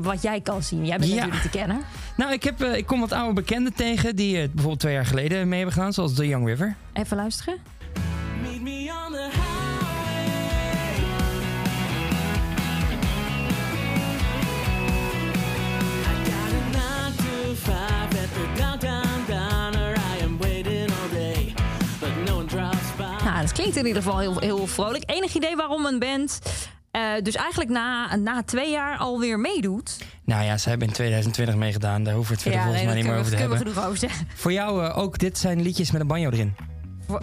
wat 0.00 0.22
jij 0.22 0.40
kan 0.40 0.62
zien. 0.62 0.86
Jij 0.86 0.98
bent 0.98 1.10
Ja. 1.10 1.14
natuurlijk 1.16 1.42
te 1.42 1.48
kennen. 1.58 1.80
Nou, 2.16 2.32
ik, 2.32 2.42
heb, 2.42 2.62
eh, 2.62 2.76
ik 2.76 2.86
kom 2.86 3.00
wat 3.00 3.12
oude 3.12 3.32
bekenden 3.34 3.74
tegen... 3.74 4.16
die 4.16 4.36
eh, 4.36 4.44
bijvoorbeeld 4.44 4.80
twee 4.80 4.92
jaar 4.94 5.06
geleden 5.06 5.48
mee 5.48 5.56
hebben 5.58 5.74
gedaan. 5.76 5.92
Zoals 5.92 6.14
The 6.14 6.28
Young 6.28 6.46
River. 6.46 6.76
Even 6.92 7.16
luisteren. 7.16 7.58
Klinkt 23.70 23.88
in 23.88 23.96
ieder 23.96 24.02
geval 24.02 24.18
heel, 24.20 24.56
heel 24.56 24.66
vrolijk. 24.66 25.02
Enig 25.06 25.34
idee 25.34 25.56
waarom 25.56 25.86
een 25.86 25.98
band 25.98 26.40
eh, 26.90 27.02
dus 27.22 27.34
eigenlijk 27.34 27.70
na, 27.70 28.16
na 28.16 28.42
twee 28.42 28.70
jaar 28.70 28.96
alweer 28.96 29.38
meedoet? 29.38 29.98
Nou 30.24 30.44
ja, 30.44 30.58
ze 30.58 30.68
hebben 30.68 30.88
in 30.88 30.94
2020 30.94 31.56
meegedaan. 31.56 32.02
Daar 32.02 32.14
hoeven 32.14 32.36
we 32.36 32.40
het 32.40 32.50
verder 32.50 32.62
volgens 32.62 32.84
mij 32.84 32.94
daar 32.94 33.02
niet 33.02 33.12
meer 33.12 33.20
over 33.20 33.32
te 33.32 33.36
hebben. 33.38 33.56
kunnen 33.56 33.74
we 33.74 33.80
genoeg 33.80 33.90
over 33.90 34.08
zeggen. 34.08 34.28
Voor 34.34 34.52
jou 34.52 34.84
eh, 34.84 34.98
ook, 34.98 35.18
dit 35.18 35.38
zijn 35.38 35.62
liedjes 35.62 35.90
met 35.90 36.00
een 36.00 36.06
banjo 36.06 36.30
erin. 36.30 36.54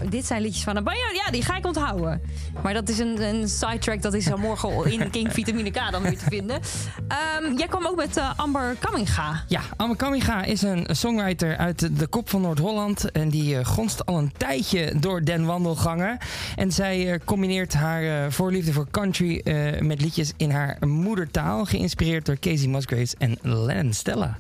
Dit 0.10 0.26
zijn 0.26 0.42
liedjes 0.42 0.64
van 0.64 0.84
banjo. 0.84 1.14
Ja, 1.26 1.32
die 1.32 1.44
ga 1.44 1.58
ik 1.58 1.66
onthouden. 1.66 2.22
Maar 2.64 2.74
dat 2.74 2.90
is 2.90 3.00
een, 3.00 3.22
een 3.22 3.50
sidetrack. 3.50 4.02
Dat 4.02 4.14
is 4.14 4.36
morgen 4.36 4.92
in 4.92 5.10
King 5.10 5.34
Vitamine 5.34 5.72
K 5.72 5.92
dan 5.92 6.02
weer 6.02 6.18
te 6.18 6.26
vinden. 6.30 6.60
Ehm, 7.08 7.58
jij 7.58 7.68
kwam 7.68 7.86
ook 7.86 7.96
met 7.96 8.18
eh, 8.18 8.32
Amber 8.36 8.76
Kamminga. 8.80 9.44
Ja, 9.48 9.62
Amme 9.76 9.96
Kamiga 9.96 10.44
is 10.44 10.62
een 10.62 10.88
songwriter 10.92 11.58
uit 11.58 12.00
de 12.00 12.08
kop 12.08 12.30
van 12.30 12.42
Noord-Holland. 12.42 13.12
En 13.12 13.30
die 13.30 13.58
eh, 13.58 13.66
gonst 13.66 14.06
al 14.06 14.18
een 14.18 14.32
tijdje 14.38 15.00
door 15.00 15.24
den 15.24 15.46
wandelgangen. 15.46 16.18
En 16.56 16.72
zij 16.72 17.12
eh, 17.12 17.20
combineert 17.26 17.74
haar 17.74 18.32
voorliefde 18.32 18.74
voor 18.74 18.88
country 18.92 19.42
met 19.80 20.02
liedjes 20.02 20.34
in 20.38 20.52
haar 20.52 20.78
moedertaal. 20.80 21.66
Geïnspireerd 21.66 22.26
door 22.26 22.40
Casey 22.40 22.68
Musgraves 22.68 23.16
en 23.18 23.38
Lennon 23.42 23.94
Stella. 23.94 24.38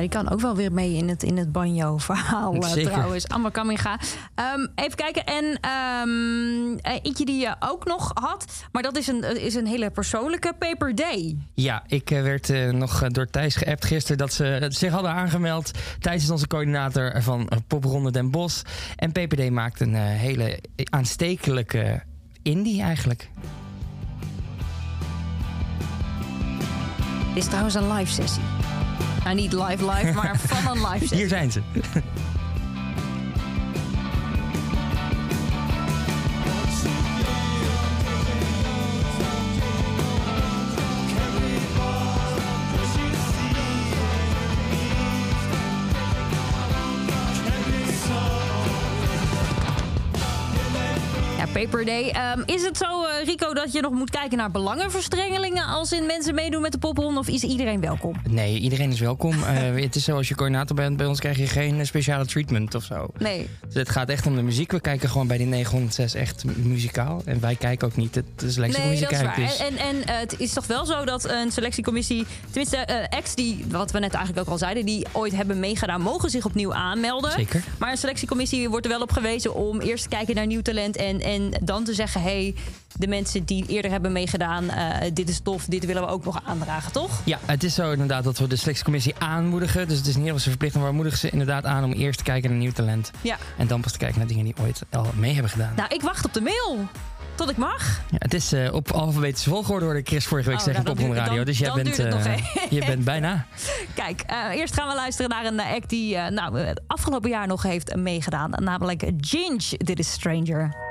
Die 0.00 0.08
kan 0.08 0.30
ook 0.30 0.40
wel 0.40 0.56
weer 0.56 0.72
mee 0.72 0.94
in 0.96 1.08
het, 1.08 1.22
in 1.22 1.36
het 1.36 1.52
banjo-verhaal 1.52 2.54
eh, 2.54 2.70
trouwens. 2.84 3.28
Amber 3.28 3.50
Kamminga. 3.50 3.98
Ehm, 4.34 4.66
even 4.74 4.96
kijken. 4.96 5.24
En 5.24 5.58
eh, 5.60 6.94
eentje 7.02 7.24
die 7.24 7.40
je 7.40 7.54
ook 7.60 7.84
nog 7.86 8.10
had. 8.14 8.44
Maar 8.72 8.82
dat 8.82 8.96
is 8.96 9.06
een, 9.06 9.22
eh, 9.24 9.44
is 9.44 9.54
een 9.54 9.66
hele 9.66 9.90
persoonlijke 9.90 10.54
Paper 10.58 10.94
Day. 10.94 11.36
Ja, 11.54 11.82
ik 11.86 12.10
eh, 12.10 12.22
werd 12.22 12.50
eh, 12.50 12.70
nog 12.70 13.02
eh, 13.02 13.08
door 13.10 13.26
Thijs 13.26 13.56
geappt 13.56 13.84
gisteren 13.84 14.18
dat 14.18 14.32
ze 14.32 14.66
zich 14.68 14.92
hadden 14.92 15.10
aangemeld. 15.10 15.70
Thijs 16.00 16.22
is 16.22 16.30
onze 16.30 16.46
coördinator 16.46 17.22
van 17.22 17.48
eh, 17.48 17.58
Popronde 17.66 18.10
Den 18.10 18.30
Bosch. 18.30 18.62
En 18.96 19.12
PPD 19.12 19.50
maakt 19.50 19.80
een 19.80 19.94
eh, 19.94 20.02
hele 20.02 20.58
aanstekelijke 20.90 22.02
indie 22.42 22.82
eigenlijk. 22.82 23.28
Dit 27.34 27.42
is 27.42 27.46
trouwens 27.48 27.74
een 27.74 27.92
live 27.92 28.12
sessie. 28.12 28.42
Nou, 29.24 29.34
niet 29.34 29.52
live 29.52 29.90
live, 29.90 30.12
maar 30.12 30.38
van 30.48 30.76
een 30.76 30.82
live 30.82 30.98
sessie. 30.98 31.16
Hier 31.16 31.28
zijn 31.28 31.52
ze. 31.52 31.62
Day. 51.84 52.10
Ehm, 52.10 52.42
is 52.46 52.62
het 52.62 52.76
zo, 52.76 53.04
eh, 53.04 53.24
Rico, 53.24 53.54
dat 53.54 53.72
je 53.72 53.80
nog 53.80 53.92
moet 53.92 54.10
kijken 54.10 54.38
naar 54.38 54.50
belangenverstrengelingen... 54.50 55.64
als 55.64 55.92
in 55.92 56.06
mensen 56.06 56.34
meedoen 56.34 56.62
met 56.62 56.72
de 56.72 56.78
popronde? 56.78 57.20
Of 57.20 57.28
is 57.28 57.42
iedereen 57.42 57.80
welkom? 57.80 58.16
Nee, 58.28 58.58
iedereen 58.58 58.90
is 58.90 59.00
welkom. 59.00 59.38
Eh, 59.50 59.82
het 59.82 59.96
is 59.96 60.04
zo, 60.04 60.16
als 60.16 60.28
je 60.28 60.34
coördinator 60.34 60.76
bent, 60.76 60.96
bij 60.96 61.06
ons 61.06 61.18
krijg 61.18 61.38
je 61.38 61.46
geen 61.46 61.86
speciale 61.86 62.26
treatment 62.26 62.74
of 62.74 62.84
zo. 62.84 63.06
Nee. 63.18 63.48
Dus 63.66 63.74
het 63.74 63.88
gaat 63.88 64.08
echt 64.08 64.26
om 64.26 64.36
de 64.36 64.42
muziek. 64.42 64.72
We 64.72 64.80
kijken 64.80 65.08
gewoon 65.08 65.26
bij 65.26 65.36
die 65.36 65.46
906 65.46 66.14
echt 66.14 66.44
muzikaal. 66.56 67.22
En 67.24 67.40
wij 67.40 67.54
kijken 67.54 67.86
ook 67.86 67.96
niet. 67.96 68.14
Het 68.14 68.42
is 68.42 68.56
lekker 68.56 68.80
Nee, 68.80 68.88
muziek 68.88 69.10
dat 69.10 69.18
is 69.18 69.26
waar. 69.26 69.36
Dus. 69.36 69.56
En, 69.56 69.76
en 69.76 70.04
eh, 70.04 70.18
het 70.18 70.34
is 70.38 70.52
toch 70.52 70.66
wel 70.66 70.86
zo 70.86 71.04
dat 71.04 71.24
een 71.24 71.52
selectiecommissie... 71.52 72.26
tenminste, 72.44 72.76
ex 72.76 73.34
die, 73.34 73.64
wat 73.68 73.90
we 73.90 73.98
net 73.98 74.14
eigenlijk 74.14 74.46
ook 74.46 74.52
al 74.52 74.58
zeiden... 74.58 74.86
die 74.86 75.06
ooit 75.12 75.36
hebben 75.36 75.60
meegedaan, 75.60 76.00
mogen 76.00 76.30
zich 76.30 76.44
opnieuw 76.44 76.74
aanmelden. 76.74 77.30
Zeker. 77.30 77.64
Maar 77.78 77.90
een 77.90 77.96
selectiecommissie 77.96 78.68
wordt 78.68 78.86
er 78.86 78.92
wel 78.92 79.02
op 79.02 79.12
gewezen... 79.12 79.54
om 79.54 79.80
eerst 79.80 80.02
te 80.02 80.08
kijken 80.08 80.34
naar 80.34 80.46
nieuw 80.46 80.62
talent 80.62 80.96
en, 80.96 81.20
en 81.20 81.50
dan 81.70 81.84
te 81.84 81.94
zeggen... 81.94 82.22
hey, 82.22 82.54
de 82.98 83.06
mensen 83.06 83.44
die 83.44 83.66
eerder 83.66 83.90
hebben 83.90 84.12
meegedaan... 84.12 84.70
eh, 84.70 85.10
dit 85.14 85.28
is 85.28 85.40
tof, 85.40 85.64
dit 85.64 85.84
willen 85.86 86.02
we 86.02 86.08
ook 86.08 86.24
nog 86.24 86.40
aandragen, 86.44 86.92
toch? 86.92 87.20
Ja, 87.24 87.38
het 87.46 87.64
is 87.64 87.74
zo 87.74 87.90
inderdaad 87.92 88.24
dat 88.24 88.38
we 88.38 88.46
de 88.46 88.56
selectiecommissie 88.56 89.14
aanmoedigen. 89.18 89.88
Dus 89.88 89.98
het 89.98 90.06
is 90.06 90.16
niet 90.16 90.32
we 90.32 90.40
ze 90.40 90.48
verplichten, 90.48 90.80
maar 90.80 90.88
we 90.88 90.94
moedigen 90.94 91.18
ze 91.18 91.30
inderdaad 91.30 91.64
aan 91.64 91.84
om 91.84 91.92
eerst 91.92 92.18
te 92.18 92.24
kijken 92.24 92.50
naar 92.50 92.58
nieuw 92.58 92.72
talent. 92.72 93.10
Ja. 93.20 93.36
En 93.58 93.66
dan 93.66 93.80
pas 93.80 93.92
te 93.92 93.98
kijken 93.98 94.18
naar 94.18 94.26
dingen 94.26 94.44
die 94.44 94.54
ooit 94.60 94.82
al 94.90 95.06
mee 95.14 95.32
hebben 95.32 95.50
gedaan. 95.50 95.72
Nou, 95.76 95.94
ik 95.94 96.02
wacht 96.02 96.24
op 96.24 96.32
de 96.34 96.40
mail. 96.40 96.88
Tot 97.34 97.50
ik 97.50 97.56
mag. 97.56 98.00
Ja, 98.10 98.16
het 98.18 98.34
is 98.34 98.52
eh, 98.52 98.72
op 98.74 98.90
alfabetische 98.90 99.50
volgorde 99.50 99.84
hoorde 99.84 100.00
Chris 100.04 100.26
vorige 100.26 100.48
week 100.48 100.58
Oh, 100.58 100.64
zeggen 100.64 100.84
nou, 100.84 100.96
op 100.96 101.02
duurt- 101.04 101.16
Radio. 101.18 101.36
dan- 101.36 101.44
Dus 101.44 101.58
jij 101.58 101.72
bent, 101.72 101.96
nog 101.98 102.18
even. 102.26 102.42
je 102.70 102.84
bent 102.84 103.04
bijna. 103.04 103.46
Kijk, 103.94 104.22
eerst 104.54 104.74
gaan 104.74 104.88
we 104.88 104.94
luisteren 104.94 105.30
naar 105.30 105.44
een 105.44 105.60
act 105.60 105.88
die 105.88 106.16
nou, 106.16 106.58
het 106.58 106.80
afgelopen 106.86 107.30
jaar 107.30 107.46
nog 107.46 107.62
heeft 107.62 107.96
meegedaan. 107.96 108.50
Namelijk 108.50 109.10
Ginge, 109.20 109.76
Dit 109.76 109.98
is 109.98 110.12
Stranger. 110.12 110.89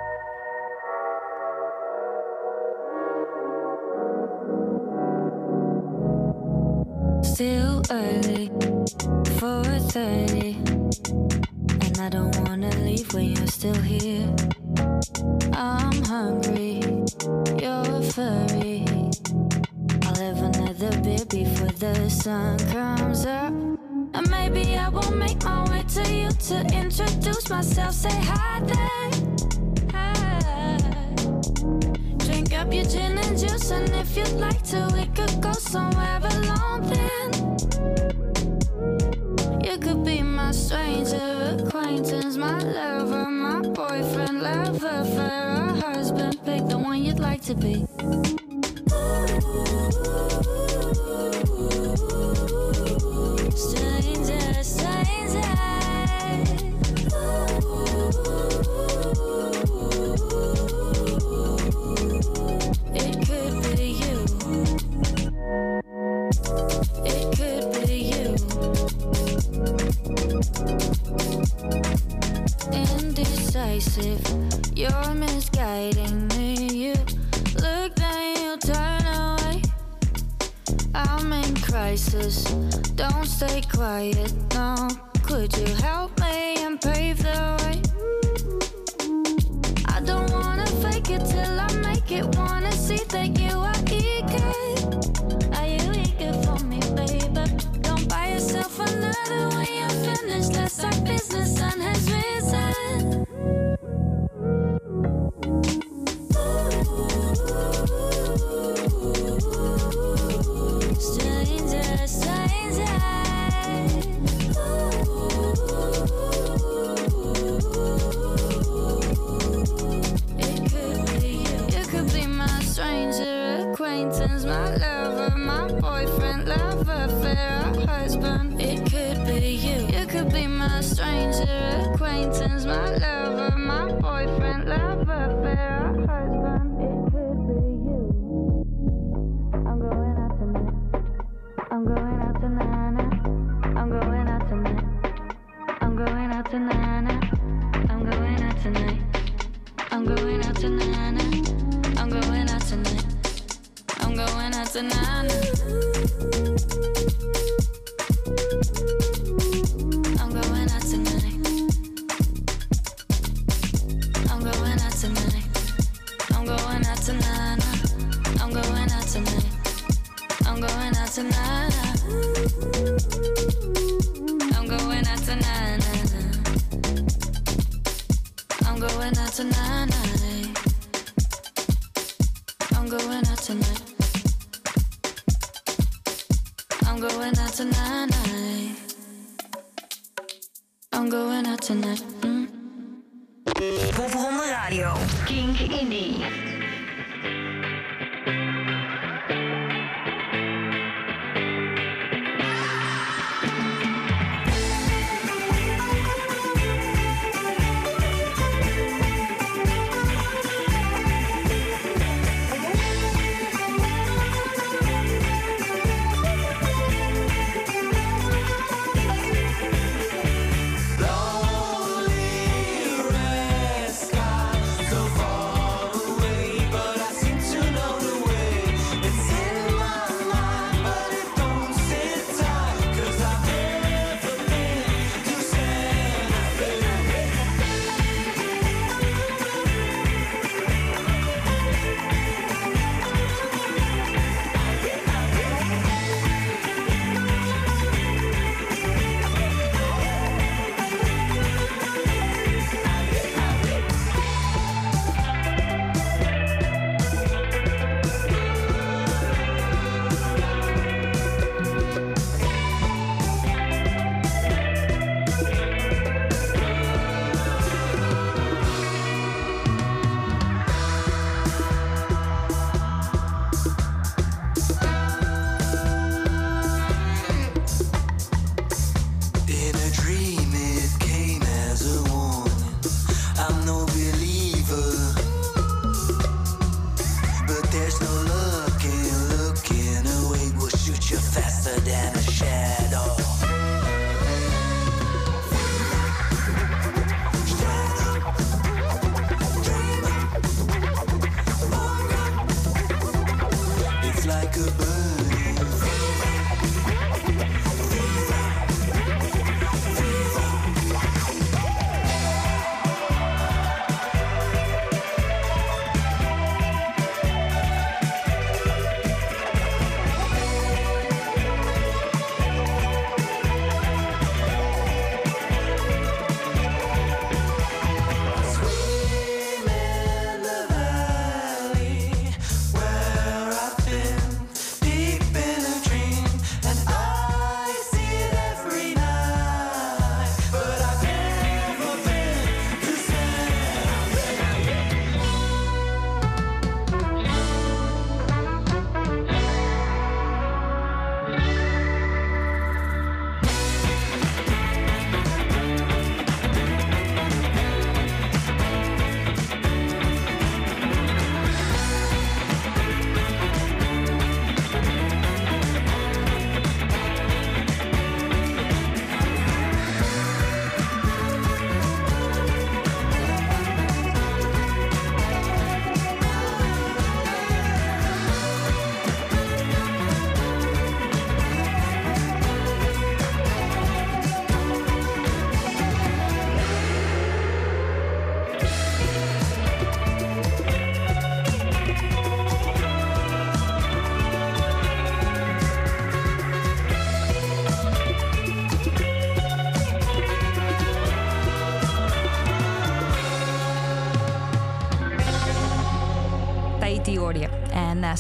Still 7.23 7.81
early, 7.89 8.51
4:30, 9.39 10.57
and 11.85 11.97
I 11.99 12.09
don't 12.09 12.35
wanna 12.41 12.69
leave 12.83 13.13
when 13.13 13.31
you're 13.35 13.47
still 13.47 13.81
here. 13.81 14.27
I'm 15.53 16.03
hungry, 16.03 16.81
you're 17.61 18.01
furry. 18.11 18.85
I'll 20.05 20.15
have 20.15 20.41
another 20.51 20.91
beer 21.01 21.25
before 21.29 21.73
the 21.79 22.09
sun 22.09 22.57
comes 22.73 23.25
up, 23.25 23.53
and 24.13 24.29
maybe 24.29 24.77
I 24.77 24.89
will 24.89 25.11
make 25.11 25.41
my 25.45 25.63
way 25.69 25.83
to 25.95 26.03
you 26.13 26.29
to 26.49 26.57
introduce 26.75 27.49
myself. 27.49 27.93
Say 27.93 28.17
hi 28.31 28.59
there. 28.61 28.88
Up 32.59 32.73
your 32.73 32.83
gin 32.83 33.17
and 33.17 33.37
juice, 33.37 33.71
and 33.71 33.89
if 33.95 34.17
you'd 34.17 34.31
like 34.33 34.61
to, 34.63 34.89
we 34.93 35.05
could 35.15 35.41
go 35.41 35.53
somewhere 35.53 36.19
alone 36.21 36.81
then. 36.91 37.29
You 39.63 39.77
could 39.77 40.03
be 40.03 40.21
my 40.21 40.51
stranger 40.51 41.57
acquaintance, 41.57 42.35
my 42.35 42.59
lover, 42.59 43.29
my 43.29 43.61
boyfriend, 43.61 44.41
lover, 44.41 44.87
a 44.87 45.73
husband. 45.85 46.37
Pick 46.43 46.67
the 46.67 46.77
one 46.77 47.01
you'd 47.01 47.19
like 47.19 47.41
to 47.43 47.55
be. 47.55 47.85
Stranger, 48.89 50.68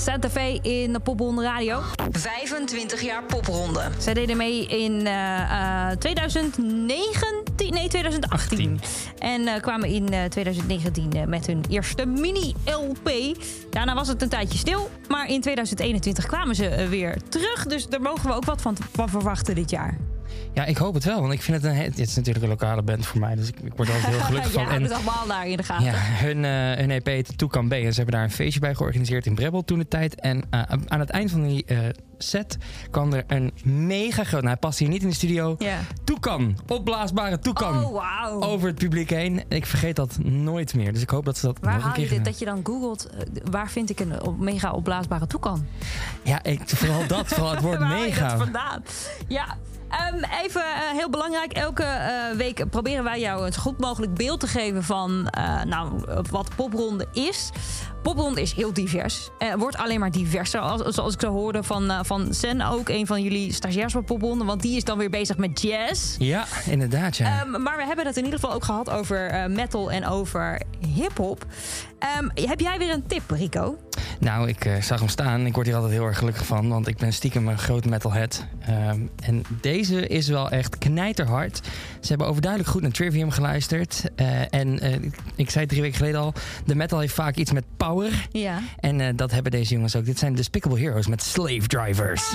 Santa 0.03 0.29
Fe 0.29 0.59
in 0.61 0.93
de 0.93 0.99
Popronde 0.99 1.41
Radio. 1.41 1.81
25 2.11 3.01
jaar 3.01 3.23
popronde. 3.23 3.81
Zij 3.97 4.13
deden 4.13 4.37
mee 4.37 4.65
in 4.65 5.07
eh, 5.07 5.91
eh, 5.91 5.97
2019, 5.97 7.73
nee 7.73 7.87
2018. 7.87 8.79
En 9.17 9.47
eh, 9.47 9.61
kwamen 9.61 9.89
in 9.89 10.29
2019 10.29 11.29
met 11.29 11.47
hun 11.47 11.63
eerste 11.69 12.05
mini-LP. 12.05 13.11
Daarna 13.69 13.93
was 13.93 14.07
het 14.07 14.21
een 14.21 14.29
tijdje 14.29 14.57
stil, 14.57 14.89
maar 15.07 15.27
in 15.29 15.41
2021 15.41 16.25
kwamen 16.25 16.55
ze 16.55 16.87
weer 16.89 17.17
terug. 17.29 17.65
Dus 17.65 17.87
daar 17.87 18.01
mogen 18.01 18.29
we 18.29 18.35
ook 18.35 18.45
wat 18.45 18.61
van 18.61 18.77
verwachten 18.93 19.55
dit 19.55 19.69
jaar. 19.69 19.97
Ja, 20.53 20.65
ik 20.65 20.77
hoop 20.77 20.93
het 20.93 21.03
wel, 21.03 21.21
want 21.21 21.33
ik 21.33 21.41
vind 21.41 21.61
het 21.61 21.71
een. 21.71 21.77
Het 21.77 21.99
is 21.99 22.15
natuurlijk 22.15 22.43
een 22.43 22.51
lokale 22.51 22.81
band 22.81 23.05
voor 23.05 23.19
mij, 23.19 23.35
dus 23.35 23.47
ik, 23.47 23.59
ik 23.59 23.73
word 23.75 23.89
altijd 23.89 24.07
heel 24.07 24.19
gelukkig 24.31 24.53
ja, 24.53 24.63
van. 24.63 24.73
En 24.73 24.83
het 24.83 24.91
allemaal 24.91 25.27
daar 25.27 25.47
in 25.47 25.57
de 25.57 25.63
gaten. 25.63 25.85
Ja, 25.85 25.93
hun, 25.95 26.45
eh, 26.45 26.85
hun 26.85 26.91
EP 26.91 27.25
Toekan 27.25 27.67
B. 27.67 27.71
En 27.71 27.89
ze 27.89 27.95
hebben 27.95 28.15
daar 28.15 28.23
een 28.23 28.31
feestje 28.31 28.59
bij 28.59 28.75
georganiseerd 28.75 29.25
in 29.25 29.35
Brebbel 29.35 29.63
toen 29.63 29.79
de 29.79 29.87
tijd. 29.87 30.15
En 30.15 30.43
eh, 30.49 30.61
aan 30.87 30.99
het 30.99 31.09
eind 31.09 31.31
van 31.31 31.47
die 31.47 31.65
eh, 31.65 31.77
set 32.17 32.57
kwam 32.91 33.13
er 33.13 33.23
een 33.27 33.51
mega 33.63 34.23
groot. 34.23 34.41
Nou, 34.41 34.53
hij 34.53 34.57
past 34.57 34.79
hier 34.79 34.89
niet 34.89 35.01
in 35.01 35.09
de 35.09 35.15
studio. 35.15 35.55
Yeah. 35.57 35.77
Toekan, 36.03 36.57
opblaasbare 36.67 37.39
Toekan. 37.39 37.83
Oh, 37.83 37.91
wow. 38.29 38.43
Over 38.43 38.67
het 38.67 38.77
publiek 38.77 39.09
heen. 39.09 39.43
Ik 39.47 39.65
vergeet 39.65 39.95
dat 39.95 40.17
nooit 40.23 40.75
meer. 40.75 40.93
Dus 40.93 41.01
ik 41.01 41.09
hoop 41.09 41.25
dat 41.25 41.37
ze 41.37 41.45
dat. 41.45 41.57
Waar 41.61 41.79
haal 41.79 41.99
je 41.99 42.07
dit? 42.07 42.25
Dat 42.25 42.39
je 42.39 42.45
dan 42.45 42.59
googelt. 42.63 43.09
waar 43.51 43.69
vind 43.69 43.89
ik 43.89 43.99
een 43.99 44.13
mega 44.37 44.71
opblaasbare 44.71 45.27
Toekan? 45.27 45.65
Ja, 46.23 46.41
vooral 46.65 47.07
dat. 47.07 47.27
Vooral 47.27 47.51
het 47.51 47.61
woord 47.61 47.79
mega. 47.99 48.37
vandaan? 48.37 48.83
Ja. 49.27 49.57
Ehm, 49.89 50.23
even 50.43 50.61
eh, 50.61 50.97
heel 50.97 51.09
belangrijk, 51.09 51.53
elke 51.53 51.83
eh, 51.83 52.37
week 52.37 52.69
proberen 52.69 53.03
wij 53.03 53.19
jou 53.19 53.45
een 53.45 53.53
zo 53.53 53.61
goed 53.61 53.79
mogelijk 53.79 54.13
beeld 54.13 54.39
te 54.39 54.47
geven 54.47 54.83
van 54.83 55.27
eh, 55.27 55.63
nou, 55.63 56.01
wat 56.29 56.49
popronde 56.55 57.07
is. 57.13 57.49
Popronde 58.01 58.41
is 58.41 58.53
heel 58.53 58.73
divers. 58.73 59.29
Wordt 59.57 59.77
alleen 59.77 59.99
maar 59.99 60.11
diverser, 60.11 60.59
als, 60.59 60.81
zoals 60.81 61.13
ik 61.13 61.19
zo 61.19 61.31
hoorde 61.31 61.63
van, 61.63 62.05
van 62.05 62.33
Sen 62.33 62.61
ook, 62.61 62.89
een 62.89 63.07
van 63.07 63.23
jullie 63.23 63.53
stagiairs 63.53 63.93
van 63.93 64.03
popronde. 64.03 64.45
Want 64.45 64.61
die 64.61 64.75
is 64.75 64.83
dan 64.83 64.97
weer 64.97 65.09
bezig 65.09 65.37
met 65.37 65.61
jazz. 65.61 66.15
Ja, 66.17 66.45
inderdaad, 66.65 67.17
ja. 67.17 67.39
Ehm, 67.39 67.61
maar 67.61 67.77
we 67.77 67.85
hebben 67.85 68.05
het 68.05 68.17
in 68.17 68.23
ieder 68.23 68.39
geval 68.39 68.55
ook 68.55 68.63
gehad 68.63 68.89
over 68.89 69.49
metal 69.49 69.91
en 69.91 70.07
over 70.07 70.61
hip-hop. 70.95 71.45
Ehm, 71.99 72.47
heb 72.47 72.59
jij 72.59 72.77
weer 72.77 72.89
een 72.93 73.07
tip, 73.07 73.29
Rico? 73.31 73.77
Nou, 74.19 74.47
ik 74.47 74.65
eh, 74.65 74.81
zag 74.81 74.99
hem 74.99 75.07
staan. 75.07 75.45
Ik 75.45 75.53
word 75.53 75.65
hier 75.65 75.75
altijd 75.75 75.93
heel 75.93 76.05
erg 76.05 76.17
gelukkig 76.17 76.45
van, 76.45 76.69
want 76.69 76.87
ik 76.87 76.97
ben 76.97 77.13
stiekem 77.13 77.47
een 77.47 77.57
groot 77.57 77.85
metalhead. 77.85 78.45
Ehm, 78.59 78.99
en 79.23 79.43
deze 79.61 80.07
is 80.07 80.27
wel 80.27 80.49
echt 80.49 80.77
knijterhard. 80.77 81.61
Ze 81.99 82.07
hebben 82.07 82.27
overduidelijk 82.27 82.71
goed 82.71 82.81
naar 82.81 82.91
Trivium 82.91 83.31
geluisterd. 83.31 84.03
Eh, 84.15 84.53
en 84.53 84.79
eh, 84.79 84.95
ik- 85.35 85.49
zei 85.49 85.65
drie 85.65 85.81
weken 85.81 85.97
geleden 85.97 86.19
al, 86.19 86.33
de 86.65 86.75
metal 86.75 86.99
heeft 86.99 87.13
vaak 87.13 87.35
iets 87.35 87.51
met 87.51 87.63
power. 87.77 88.27
Ja. 88.31 88.59
En 88.79 89.15
dat 89.15 89.31
hebben 89.31 89.51
deze 89.51 89.73
jongens 89.73 89.95
ook. 89.95 90.05
Dit 90.05 90.19
zijn 90.19 90.35
Despicable 90.35 90.79
Heroes 90.79 91.07
met 91.07 91.23
Slave 91.23 91.67
Drivers. 91.67 92.33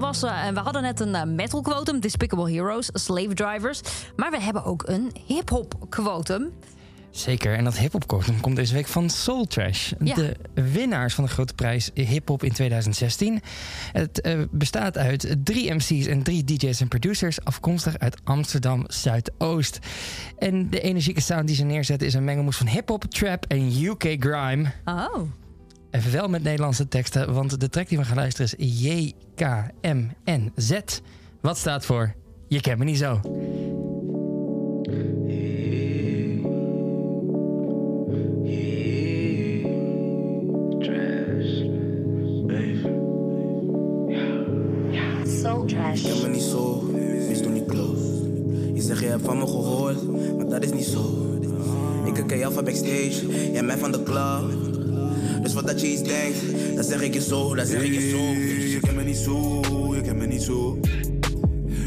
En 0.00 0.54
we 0.54 0.60
hadden 0.60 0.82
net 0.82 1.00
een 1.00 1.14
eh, 1.14 1.24
metal 1.24 1.62
quotum, 1.62 2.00
Despicable 2.00 2.52
Heroes, 2.52 2.90
Slave 2.92 3.34
Drivers. 3.34 3.80
Maar 4.16 4.30
we 4.30 4.40
hebben 4.40 4.64
ook 4.64 4.82
een 4.86 5.12
hip-hop 5.26 5.74
quotum. 5.88 6.52
Zeker, 7.10 7.56
en 7.56 7.64
dat 7.64 7.78
hip-hop 7.78 8.06
quotum 8.06 8.40
komt 8.40 8.56
deze 8.56 8.74
week 8.74 8.86
van 8.86 9.10
Soul 9.10 9.44
Trash. 9.44 9.92
Ja. 9.98 10.14
De 10.14 10.36
winnaars 10.54 11.14
van 11.14 11.24
de 11.24 11.30
grote 11.30 11.54
prijs 11.54 11.90
hip-hop 11.94 12.42
in 12.42 12.52
2016. 12.52 13.40
Het 13.92 14.20
eh, 14.20 14.38
bestaat 14.50 14.98
uit 14.98 15.36
drie 15.44 15.74
MC's 15.74 16.06
en 16.06 16.22
drie 16.22 16.44
DJ's 16.44 16.80
en 16.80 16.88
producers, 16.88 17.44
afkomstig 17.44 17.98
uit 17.98 18.20
Amsterdam 18.24 18.84
Zuidoost. 18.86 19.78
En 20.38 20.70
de 20.70 20.80
energieke 20.80 21.20
sound 21.20 21.46
die 21.46 21.56
ze 21.56 21.64
neerzetten 21.64 22.06
is 22.06 22.14
een 22.14 22.24
mengelmoes 22.24 22.56
van 22.56 22.66
hip-hop, 22.66 23.04
trap 23.04 23.44
en 23.46 23.82
UK 23.82 24.16
grime. 24.18 24.72
Oh. 24.84 25.20
Even 25.90 26.12
wel 26.12 26.28
met 26.28 26.42
Nederlandse 26.42 26.88
teksten, 26.88 27.32
want 27.34 27.60
de 27.60 27.68
track 27.68 27.88
die 27.88 27.98
we 27.98 28.04
gaan 28.04 28.16
luisteren 28.16 28.50
is 28.58 28.82
JKMNZ. 29.36 30.80
Wat 31.40 31.58
staat 31.58 31.84
voor 31.84 32.14
Je 32.48 32.60
kent 32.60 32.78
me 32.78 32.84
niet 32.84 32.98
zo. 32.98 33.20
Soul 45.42 45.64
Trash. 45.64 46.04
Ik 46.04 46.12
ken 46.12 46.22
me 46.22 46.28
niet 46.28 46.42
zo, 46.42 46.90
is 47.28 47.42
toen 47.42 47.52
niet 47.52 47.66
close. 47.66 48.32
Je 48.74 48.80
zegt 48.80 49.00
je 49.00 49.06
hebt 49.06 49.24
van 49.24 49.38
me 49.38 49.46
gehoord, 49.46 50.08
maar 50.36 50.46
dat 50.46 50.62
is 50.62 50.72
niet 50.72 50.84
zo. 50.84 51.26
Ik 52.04 52.24
ken 52.26 52.38
jou 52.38 52.52
van 52.52 52.64
backstage, 52.64 53.50
jij 53.52 53.62
mij 53.62 53.78
van 53.78 53.92
de 53.92 54.02
club. 54.02 54.69
Dus 55.50 55.58
wat 55.58 55.68
dat 55.68 55.80
je 55.80 55.86
iets 55.86 56.02
denkt, 56.02 56.38
dan 56.74 56.84
zeg 56.84 57.02
ik 57.02 57.14
je 57.14 57.20
zo, 57.20 57.54
dan 57.54 57.66
zeg 57.66 57.82
ik 57.82 57.92
je 57.92 58.10
zo. 58.10 58.16
Je 58.70 58.80
kent 58.80 58.96
me 58.96 59.02
niet 59.02 59.16
zo, 59.16 59.62
je 59.94 60.00
kent 60.00 60.18
me 60.18 60.26
niet 60.26 60.42
zo. 60.42 60.78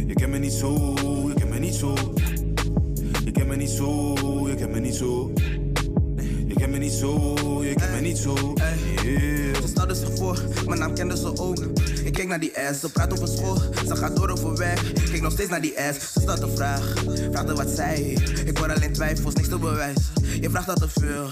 Je 0.08 0.14
kent 0.14 0.32
me 0.32 0.38
niet 0.38 0.52
zo, 0.52 0.94
je 1.28 1.34
kent 1.34 1.50
me 1.50 1.60
niet 1.60 1.76
zo. 1.76 1.94
Je 3.26 3.32
kent 3.32 3.48
me 3.48 3.56
niet 3.56 3.70
zo, 3.70 4.16
je 4.48 4.56
kent 4.56 4.72
me 4.72 4.80
niet 4.80 4.96
zo. 4.96 5.32
Me 6.94 7.00
niet 7.00 7.38
zo, 7.38 7.64
je 7.64 7.74
kent 7.74 7.92
me 7.92 8.00
niet 8.00 8.18
zo. 8.18 8.54
Yeah. 9.04 9.56
Ze 9.62 9.68
stelde 9.68 9.96
zich 9.96 10.10
voor, 10.16 10.44
mijn 10.68 10.80
naam 10.80 10.94
kende 10.94 11.18
ze 11.18 11.38
ook. 11.38 11.60
Ik 12.04 12.14
keek 12.14 12.28
naar 12.28 12.40
die 12.40 12.52
ass, 12.70 12.80
ze 12.80 12.92
praat 12.92 13.14
over 13.14 13.28
school, 13.28 13.58
ze 13.88 13.96
gaat 13.96 14.16
door 14.16 14.30
overweg. 14.30 14.92
Ik 14.92 15.10
keek 15.12 15.22
nog 15.22 15.32
steeds 15.32 15.50
naar 15.50 15.62
die 15.62 15.80
ass, 15.80 16.14
ze 16.14 16.20
stelt 16.20 16.42
een 16.42 16.56
vraag. 16.56 16.94
Vraagde 17.32 17.56
wat 17.56 17.70
zij 17.70 18.18
ik 18.46 18.58
hoor 18.58 18.74
alleen 18.74 18.94
twijfels, 18.94 19.34
niks 19.34 19.48
te 19.48 19.58
bewijzen. 19.58 20.04
Je 20.42 20.50
vraagt 20.50 20.70
al 20.70 20.76
te 20.76 20.88
veel, 20.90 21.24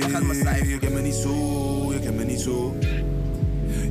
waar 0.00 0.10
gaat 0.10 0.22
mijn 0.22 0.38
cijfer? 0.38 0.68
Je 0.68 0.78
kent 0.78 0.94
me 0.94 1.00
niet 1.00 1.14
zo, 1.14 1.92
je 1.92 1.98
kent 2.00 2.16
me 2.16 2.24
niet 2.24 2.40
zo. 2.40 2.76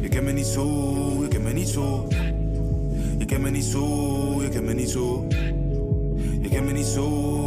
Je 0.01 0.09
kent 0.09 0.23
me 0.23 0.31
niet 0.31 0.45
zo, 0.45 1.21
je 1.21 1.27
kent 1.27 1.43
me 1.43 1.53
niet 1.53 1.69
zo. 1.69 2.07
Je 3.17 3.25
kent 3.25 3.41
me 3.41 3.49
niet 3.49 3.65
zo, 3.65 4.41
je 4.41 4.49
kent 4.49 4.65
me 4.65 4.73
niet 4.73 4.89
zo. 4.89 5.27
Je 6.41 6.49
kent 6.49 6.65
me 6.65 6.71
niet 6.71 6.85
zo, 6.85 7.09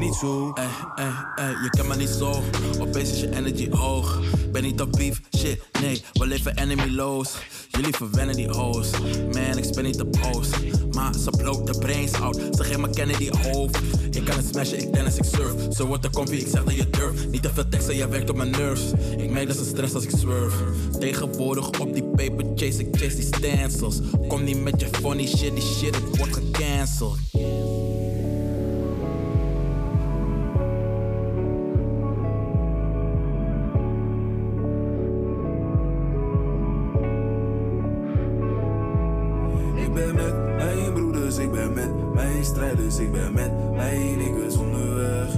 niet 0.00 0.14
zo. 0.14 0.52
Ey, 0.54 0.64
ey, 0.94 1.12
ey, 1.36 1.50
je 1.62 1.70
kent 1.70 1.88
me 1.88 1.96
niet 1.96 2.08
zo. 2.08 2.42
Opeens 2.80 3.10
is 3.10 3.20
je 3.20 3.36
energy 3.36 3.70
hoog. 3.70 4.20
Ben 4.52 4.62
niet 4.62 4.80
op 4.80 4.92
beef, 4.92 5.20
shit, 5.36 5.62
nee, 5.80 6.02
we 6.12 6.26
leven 6.26 6.56
enemy-loos. 6.56 7.34
Jullie 7.68 7.94
verwennen 7.94 8.36
die 8.36 8.48
hoes. 8.48 8.90
Man, 9.32 9.58
ik 9.58 9.64
spin 9.64 9.84
niet 9.84 9.98
de 9.98 10.06
post. 10.06 10.54
Maar 10.92 11.14
ze 11.14 11.30
bloot 11.30 11.66
de 11.66 11.78
brains 11.78 12.12
out. 12.12 12.36
Ze 12.56 12.64
geven 12.64 12.80
me 12.80 12.90
Kennedy 12.90 13.30
hoofd. 13.30 13.78
Ik 14.10 14.24
kan 14.24 14.36
het 14.36 14.46
smashen, 14.46 14.78
ik 14.78 14.92
tennis, 14.92 15.16
ik 15.16 15.24
surf. 15.24 15.52
Zo 15.76 15.86
wordt 15.86 16.02
de 16.02 16.10
comfy, 16.10 16.34
ik 16.34 16.46
zeg 16.46 16.64
dat 16.64 16.74
je 16.74 16.90
durft. 16.90 17.30
Niet 17.30 17.42
te 17.42 17.50
veel 17.54 17.68
teksten, 17.68 17.96
jij 17.96 18.08
werkt 18.08 18.30
op 18.30 18.36
mijn 18.36 18.50
nerves. 18.50 18.92
Ik 19.16 19.30
merk 19.30 19.46
dat 19.46 19.56
ze 19.56 19.64
stress 19.64 19.94
als 19.94 20.04
ik 20.04 20.10
swerf. 20.18 20.54
Tegenwoordig 20.98 21.80
op 21.80 21.94
die 21.94 22.04
paper 22.04 22.44
chase, 22.54 22.80
ik 22.80 22.88
chase 22.90 23.16
die 23.16 23.24
stencils. 23.24 23.98
Kom 24.28 24.44
niet 24.44 24.62
met 24.62 24.80
je 24.80 24.88
funny 24.92 25.26
shit, 25.26 25.54
die 25.54 25.62
shit, 25.62 25.94
het 25.94 26.16
wordt 26.16 26.34
gecanceld. 26.34 27.18
Mijn 42.22 42.44
strijders, 42.44 42.98
ik 42.98 43.12
ben 43.12 43.32
met 43.32 43.50
mijn 43.72 44.18
niggas 44.18 44.56
onderweg. 44.56 45.28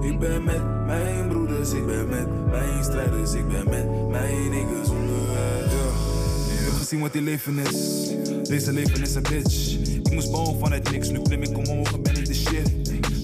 Ik 0.00 0.18
ben 0.18 0.44
met 0.44 0.86
mijn 0.86 1.28
broeders, 1.28 1.72
ik 1.72 1.86
ben 1.86 2.08
met 2.08 2.50
mijn 2.50 2.84
strijders, 2.84 3.32
ik 3.32 3.48
ben 3.48 3.64
met 3.68 4.08
mijn 4.10 4.50
niggas 4.50 4.88
onderweg. 4.88 5.64
Ik 6.58 6.64
heb 6.68 6.72
gezien 6.72 7.00
wat 7.00 7.12
die 7.12 7.22
leven 7.22 7.58
is, 7.58 8.08
deze 8.48 8.72
leven 8.72 9.02
is 9.02 9.14
een 9.14 9.22
bitch. 9.22 9.78
Ik 9.78 10.12
moest 10.12 10.30
bouwen 10.30 10.58
vanuit 10.58 10.90
niks, 10.90 11.10
nu 11.10 11.22
klim 11.22 11.42
ik 11.42 11.58
omhoog 11.58 11.92
en 11.92 12.02
ben 12.02 12.16
ik 12.16 12.26
de 12.26 12.34
shit. 12.34 12.70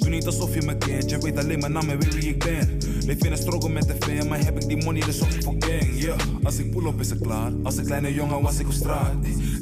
Doe 0.01 0.09
niet 0.09 0.27
alsof 0.27 0.55
je 0.55 0.63
me 0.63 0.77
kent, 0.77 1.11
je 1.11 1.19
weet 1.19 1.39
alleen 1.39 1.59
naam 1.59 1.91
en 1.91 1.99
weet 1.99 2.15
wie 2.15 2.29
ik 2.29 2.45
ben. 2.45 2.78
Leef 3.09 3.25
in 3.25 3.33
een 3.33 3.39
struggle 3.39 3.69
met 3.69 3.87
de 3.87 3.95
fan, 3.99 4.29
maar 4.29 4.45
heb 4.45 4.61
ik 4.63 4.69
die 4.69 4.85
money, 4.85 5.01
dus 5.01 5.19
ik 5.19 5.43
voor 5.43 5.55
gang. 5.59 6.01
Yeah. 6.01 6.19
Als 6.43 6.59
ik 6.59 6.71
pull 6.71 6.87
op 6.87 7.01
is 7.01 7.11
het 7.11 7.21
klaar, 7.21 7.53
als 7.63 7.77
een 7.77 7.85
kleine 7.85 8.15
jongen 8.15 8.43
was 8.43 8.59
ik 8.59 8.67
op 8.67 8.73
straat. 8.73 9.13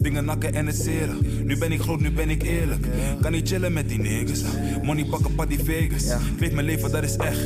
Dingen 0.00 0.24
nakken 0.24 0.54
en 0.54 0.66
het 0.66 0.76
zeren, 0.76 1.18
nu 1.44 1.58
ben 1.58 1.72
ik 1.72 1.80
groot, 1.80 2.00
nu 2.00 2.12
ben 2.12 2.30
ik 2.30 2.42
eerlijk. 2.42 2.86
Kan 3.20 3.32
niet 3.32 3.48
chillen 3.48 3.72
met 3.72 3.88
die 3.88 3.98
niggas, 3.98 4.42
money 4.82 5.04
pakken 5.04 5.34
pad 5.34 5.48
die 5.48 5.58
Vegas. 5.64 6.04
Ik 6.04 6.40
leef 6.40 6.52
mijn 6.52 6.66
leven, 6.66 6.90
dat 6.92 7.02
is 7.02 7.16
echt. 7.16 7.40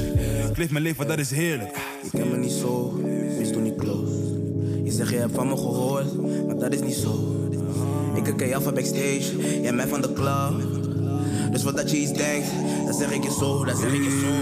Ik 0.51 0.57
leef 0.57 0.70
mijn 0.70 0.84
leven, 0.84 1.07
dat 1.07 1.18
is 1.18 1.30
heerlijk. 1.30 1.70
Je 2.03 2.11
kent 2.18 2.30
me 2.30 2.36
niet 2.36 2.53
zo, 2.53 3.01
is 3.40 3.53
toen 3.53 3.62
niet 3.62 3.76
close. 3.76 4.12
Je 4.84 4.90
zegt 4.90 5.11
je 5.11 5.16
hebt 5.16 5.34
van 5.34 5.48
me 5.48 5.57
gehoord, 5.57 6.22
maar 6.46 6.59
dat 6.59 6.72
is 6.72 6.80
niet 6.80 6.94
zo. 6.94 7.36
Ik 8.14 8.34
ken 8.36 8.48
jou 8.48 8.62
van 8.62 8.74
backstage, 8.74 9.61
jij 9.62 9.72
mij 9.72 9.86
van 9.86 10.01
de 10.01 10.12
club. 10.12 10.78
Dus 11.53 11.62
wat 11.62 11.76
dat 11.76 11.90
je 11.90 11.96
iets 11.96 12.12
denkt, 12.12 12.46
dan 12.84 12.94
zeg 12.94 13.12
ik 13.12 13.22
je 13.22 13.30
zo, 13.38 13.64
dan 13.64 13.76
zeg 13.76 13.92
ik 13.92 14.03
je 14.03 14.18
zo. 14.20 14.32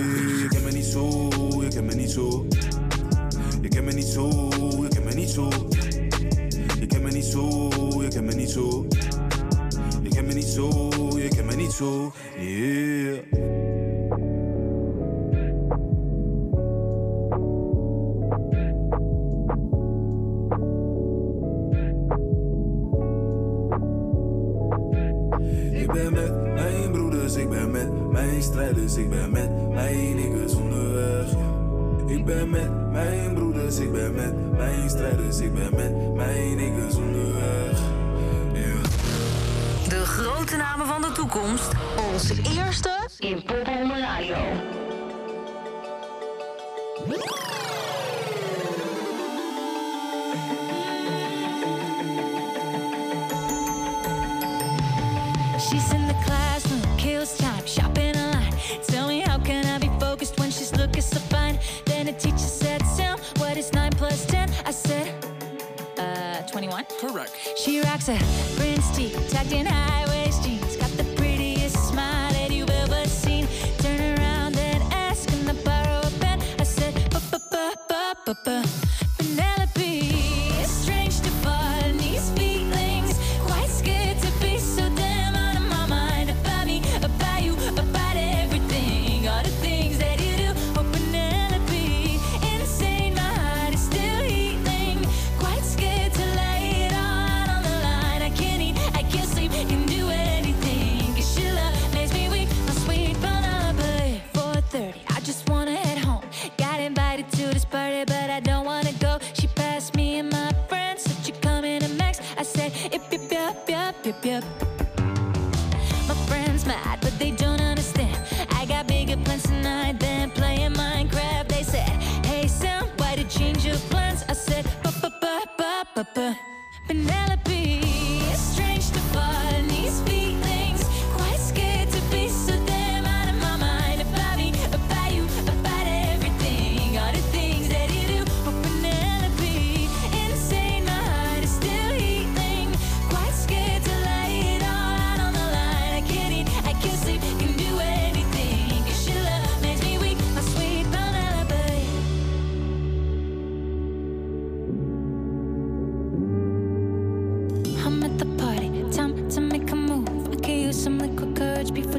Je 0.43 0.49
kent 0.49 0.65
me 0.65 0.71
niet 0.71 0.85
zo, 0.85 1.28
Ik 25.73 25.93
ben 25.93 26.13
met 26.13 26.55
mijn 26.55 26.93
broeders, 26.93 27.37
ik 27.37 27.49
ben 27.49 27.71
met 27.71 28.11
mijn 28.11 28.43
strijders, 28.43 28.97
ik 28.97 29.11
ben 29.11 29.31
met 29.31 29.48
toekomst. 41.29 41.73
Als 41.97 42.31
eerste 42.57 43.09
in 43.19 43.43
Pop 43.43 43.67
Radio. 43.67 44.37
She's 55.59 55.93
in 55.93 56.07
the 56.07 56.15
classroom, 56.25 56.81
kills 56.97 57.37
time, 57.37 57.67
shopping 57.67 58.17
online. 58.17 58.53
Tell 58.87 59.07
me 59.07 59.21
how 59.21 59.39
can 59.39 59.65
I 59.67 59.79
be 59.79 59.91
focused 59.99 60.39
when 60.39 60.51
she's 60.51 60.73
looking 60.73 61.03
so 61.03 61.19
fine? 61.29 61.59
Then 61.85 62.07
the 62.07 62.13
teacher 62.13 62.39
said, 62.39 62.83
Sam, 62.97 63.19
what 63.39 63.57
is 63.57 63.73
9 63.73 63.93
plus 63.93 64.25
10? 64.27 64.49
I 64.65 64.73
said, 64.73 65.13
uh, 65.99 66.43
21. 66.51 66.87
Correct. 67.01 67.33
She 67.57 67.81
rocks 67.81 68.09
a 68.09 68.19
Prince 68.57 68.97
tee, 68.97 69.13
tucked 69.31 69.53
in 69.53 69.67
high 69.67 70.09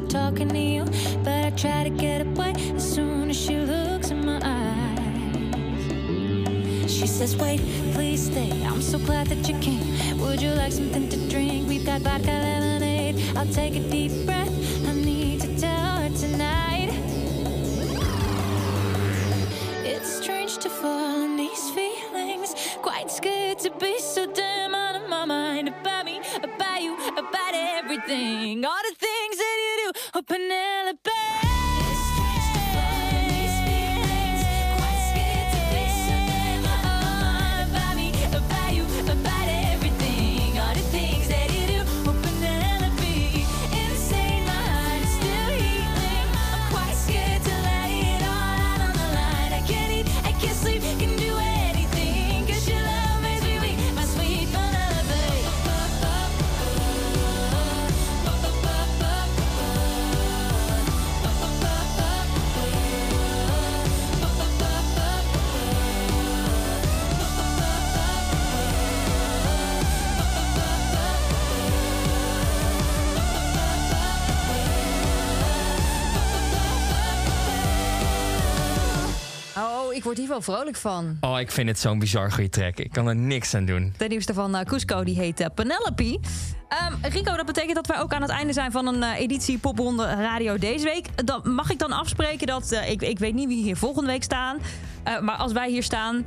talking 0.09 0.49
to 0.49 0.57
you. 0.57 0.83
But 1.23 1.45
I 1.45 1.51
try 1.51 1.83
to 1.83 1.89
get 1.89 2.21
away 2.25 2.53
as 2.75 2.95
soon 2.95 3.29
as 3.29 3.37
she 3.37 3.55
looks 3.57 4.09
in 4.09 4.25
my 4.25 4.39
eyes. 4.43 4.59
She 6.91 7.05
says, 7.07 7.37
Wait, 7.37 7.61
please 7.93 8.25
stay. 8.25 8.51
I'm 8.65 8.81
so 8.81 8.97
glad 8.97 9.27
that 9.27 9.47
you 9.47 9.57
came. 9.59 10.19
Would 10.19 10.41
you 10.41 10.49
like 10.51 10.71
something 10.71 11.07
to 11.09 11.17
drink? 11.29 11.69
We've 11.69 11.85
got 11.85 12.01
vodka 12.01 12.27
lemonade. 12.27 13.37
I'll 13.37 13.53
take 13.53 13.75
a 13.75 13.79
deep 13.89 14.25
breath. 14.25 14.49
I 14.87 14.93
need 14.93 15.41
to 15.41 15.59
tell 15.59 15.97
her 16.01 16.09
tonight. 16.17 16.89
It's 19.85 20.11
strange 20.21 20.57
to 20.57 20.69
fall 20.69 21.21
in 21.21 21.37
these 21.37 21.69
feelings. 21.69 22.55
Quite 22.81 23.11
scared 23.11 23.59
to 23.59 23.69
be 23.79 23.99
so 23.99 24.25
damn 24.25 24.73
out 24.73 24.95
of 24.95 25.07
my 25.07 25.25
mind 25.25 25.67
about 25.67 26.05
me, 26.05 26.19
about 26.41 26.81
you, 26.81 26.97
about 27.15 27.53
everything. 27.53 28.65
All 28.65 28.81
the 28.89 28.95
open 30.19 30.51
it 30.51 30.78
Oh, 80.09 80.15
ik 80.15 80.21
word 80.21 80.29
hier 80.29 80.45
wel 80.45 80.55
vrolijk 80.55 80.77
van. 80.77 81.17
Oh, 81.21 81.39
ik 81.39 81.51
vind 81.51 81.67
het 81.67 81.79
zo'n 81.79 81.99
bizar 81.99 82.31
goede 82.31 82.49
track. 82.49 82.77
Ik 82.77 82.91
kan 82.91 83.07
er 83.07 83.15
niks 83.15 83.53
aan 83.53 83.65
doen. 83.65 83.93
De 83.97 84.07
nieuwste 84.07 84.33
van 84.33 84.55
eh, 84.55 84.65
Cusco, 84.65 85.03
die 85.03 85.15
heet 85.15 85.39
eh, 85.39 85.47
Penelope. 85.55 86.19
Ehm, 86.67 86.93
Rico, 87.01 87.35
dat 87.35 87.45
betekent 87.45 87.75
dat 87.75 87.87
wij 87.87 87.99
ook 87.99 88.13
aan 88.13 88.21
het 88.21 88.31
einde 88.31 88.53
zijn 88.53 88.71
van 88.71 88.87
een 88.87 89.03
eh, 89.03 89.19
editie 89.19 89.57
Popronde 89.57 90.03
Radio 90.03 90.57
deze 90.57 90.83
week. 90.83 91.25
Dan, 91.25 91.53
mag 91.53 91.71
ik 91.71 91.79
dan 91.79 91.91
afspreken 91.91 92.47
dat, 92.47 92.71
ik, 92.87 93.01
ik 93.01 93.19
weet 93.19 93.33
niet 93.33 93.47
wie 93.47 93.63
hier 93.63 93.77
volgende 93.77 94.09
week 94.09 94.23
staan... 94.23 94.57
maar 95.21 95.35
als 95.35 95.51
wij 95.51 95.69
hier 95.69 95.83
staan, 95.83 96.25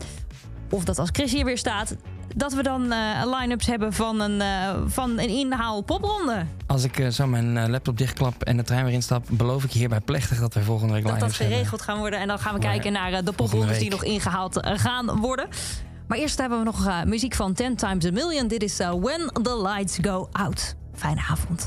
of 0.70 0.84
dat 0.84 0.98
als 0.98 1.08
Chris 1.12 1.32
hier 1.32 1.44
weer 1.44 1.58
staat... 1.58 1.96
dat 2.36 2.52
we 2.52 2.62
dan 2.62 2.92
eh, 2.92 3.22
line-ups 3.38 3.66
hebben 3.66 3.92
van 3.92 4.20
een, 4.20 4.40
eh, 4.40 4.74
van 4.86 5.18
een 5.18 5.28
inhaal 5.28 5.82
popronde. 5.82 6.44
Als 6.66 6.84
ik 6.84 6.98
eh, 6.98 7.08
zo 7.08 7.26
mijn 7.26 7.70
laptop 7.70 7.98
dichtklap 7.98 8.42
en 8.42 8.56
de 8.56 8.62
trein 8.62 8.84
weer 8.84 8.94
instap, 8.94 9.24
beloof 9.28 9.64
ik 9.64 9.70
hierbij 9.70 10.00
plechtig 10.00 10.40
dat 10.40 10.54
we 10.54 10.62
volgende 10.62 10.92
week 10.92 11.02
Dat 11.02 11.12
live 11.12 11.24
dat 11.24 11.34
geregeld 11.34 11.82
gaan 11.82 11.98
worden. 11.98 12.20
En 12.20 12.28
dan 12.28 12.38
gaan 12.38 12.54
we 12.54 12.60
Maar 12.60 12.68
kijken 12.68 12.92
naar 12.92 13.24
de 13.24 13.32
poprondes 13.32 13.78
die 13.78 13.90
nog 13.90 14.04
ingehaald 14.04 14.60
eh, 14.60 14.78
gaan 14.78 15.20
worden. 15.20 15.48
Maar 16.06 16.18
eerst 16.18 16.38
hebben 16.38 16.58
we 16.58 16.64
nog 16.64 17.04
muziek 17.04 17.34
van 17.34 17.52
10 17.52 17.76
Times 17.76 18.04
a 18.04 18.10
Million. 18.10 18.48
Dit 18.48 18.62
is 18.62 18.80
eh, 18.80 18.92
When 19.00 19.30
the 19.42 19.62
Lights 19.62 19.98
Go 20.02 20.28
Out. 20.32 20.74
Fijne 20.94 21.20
avond. 21.30 21.66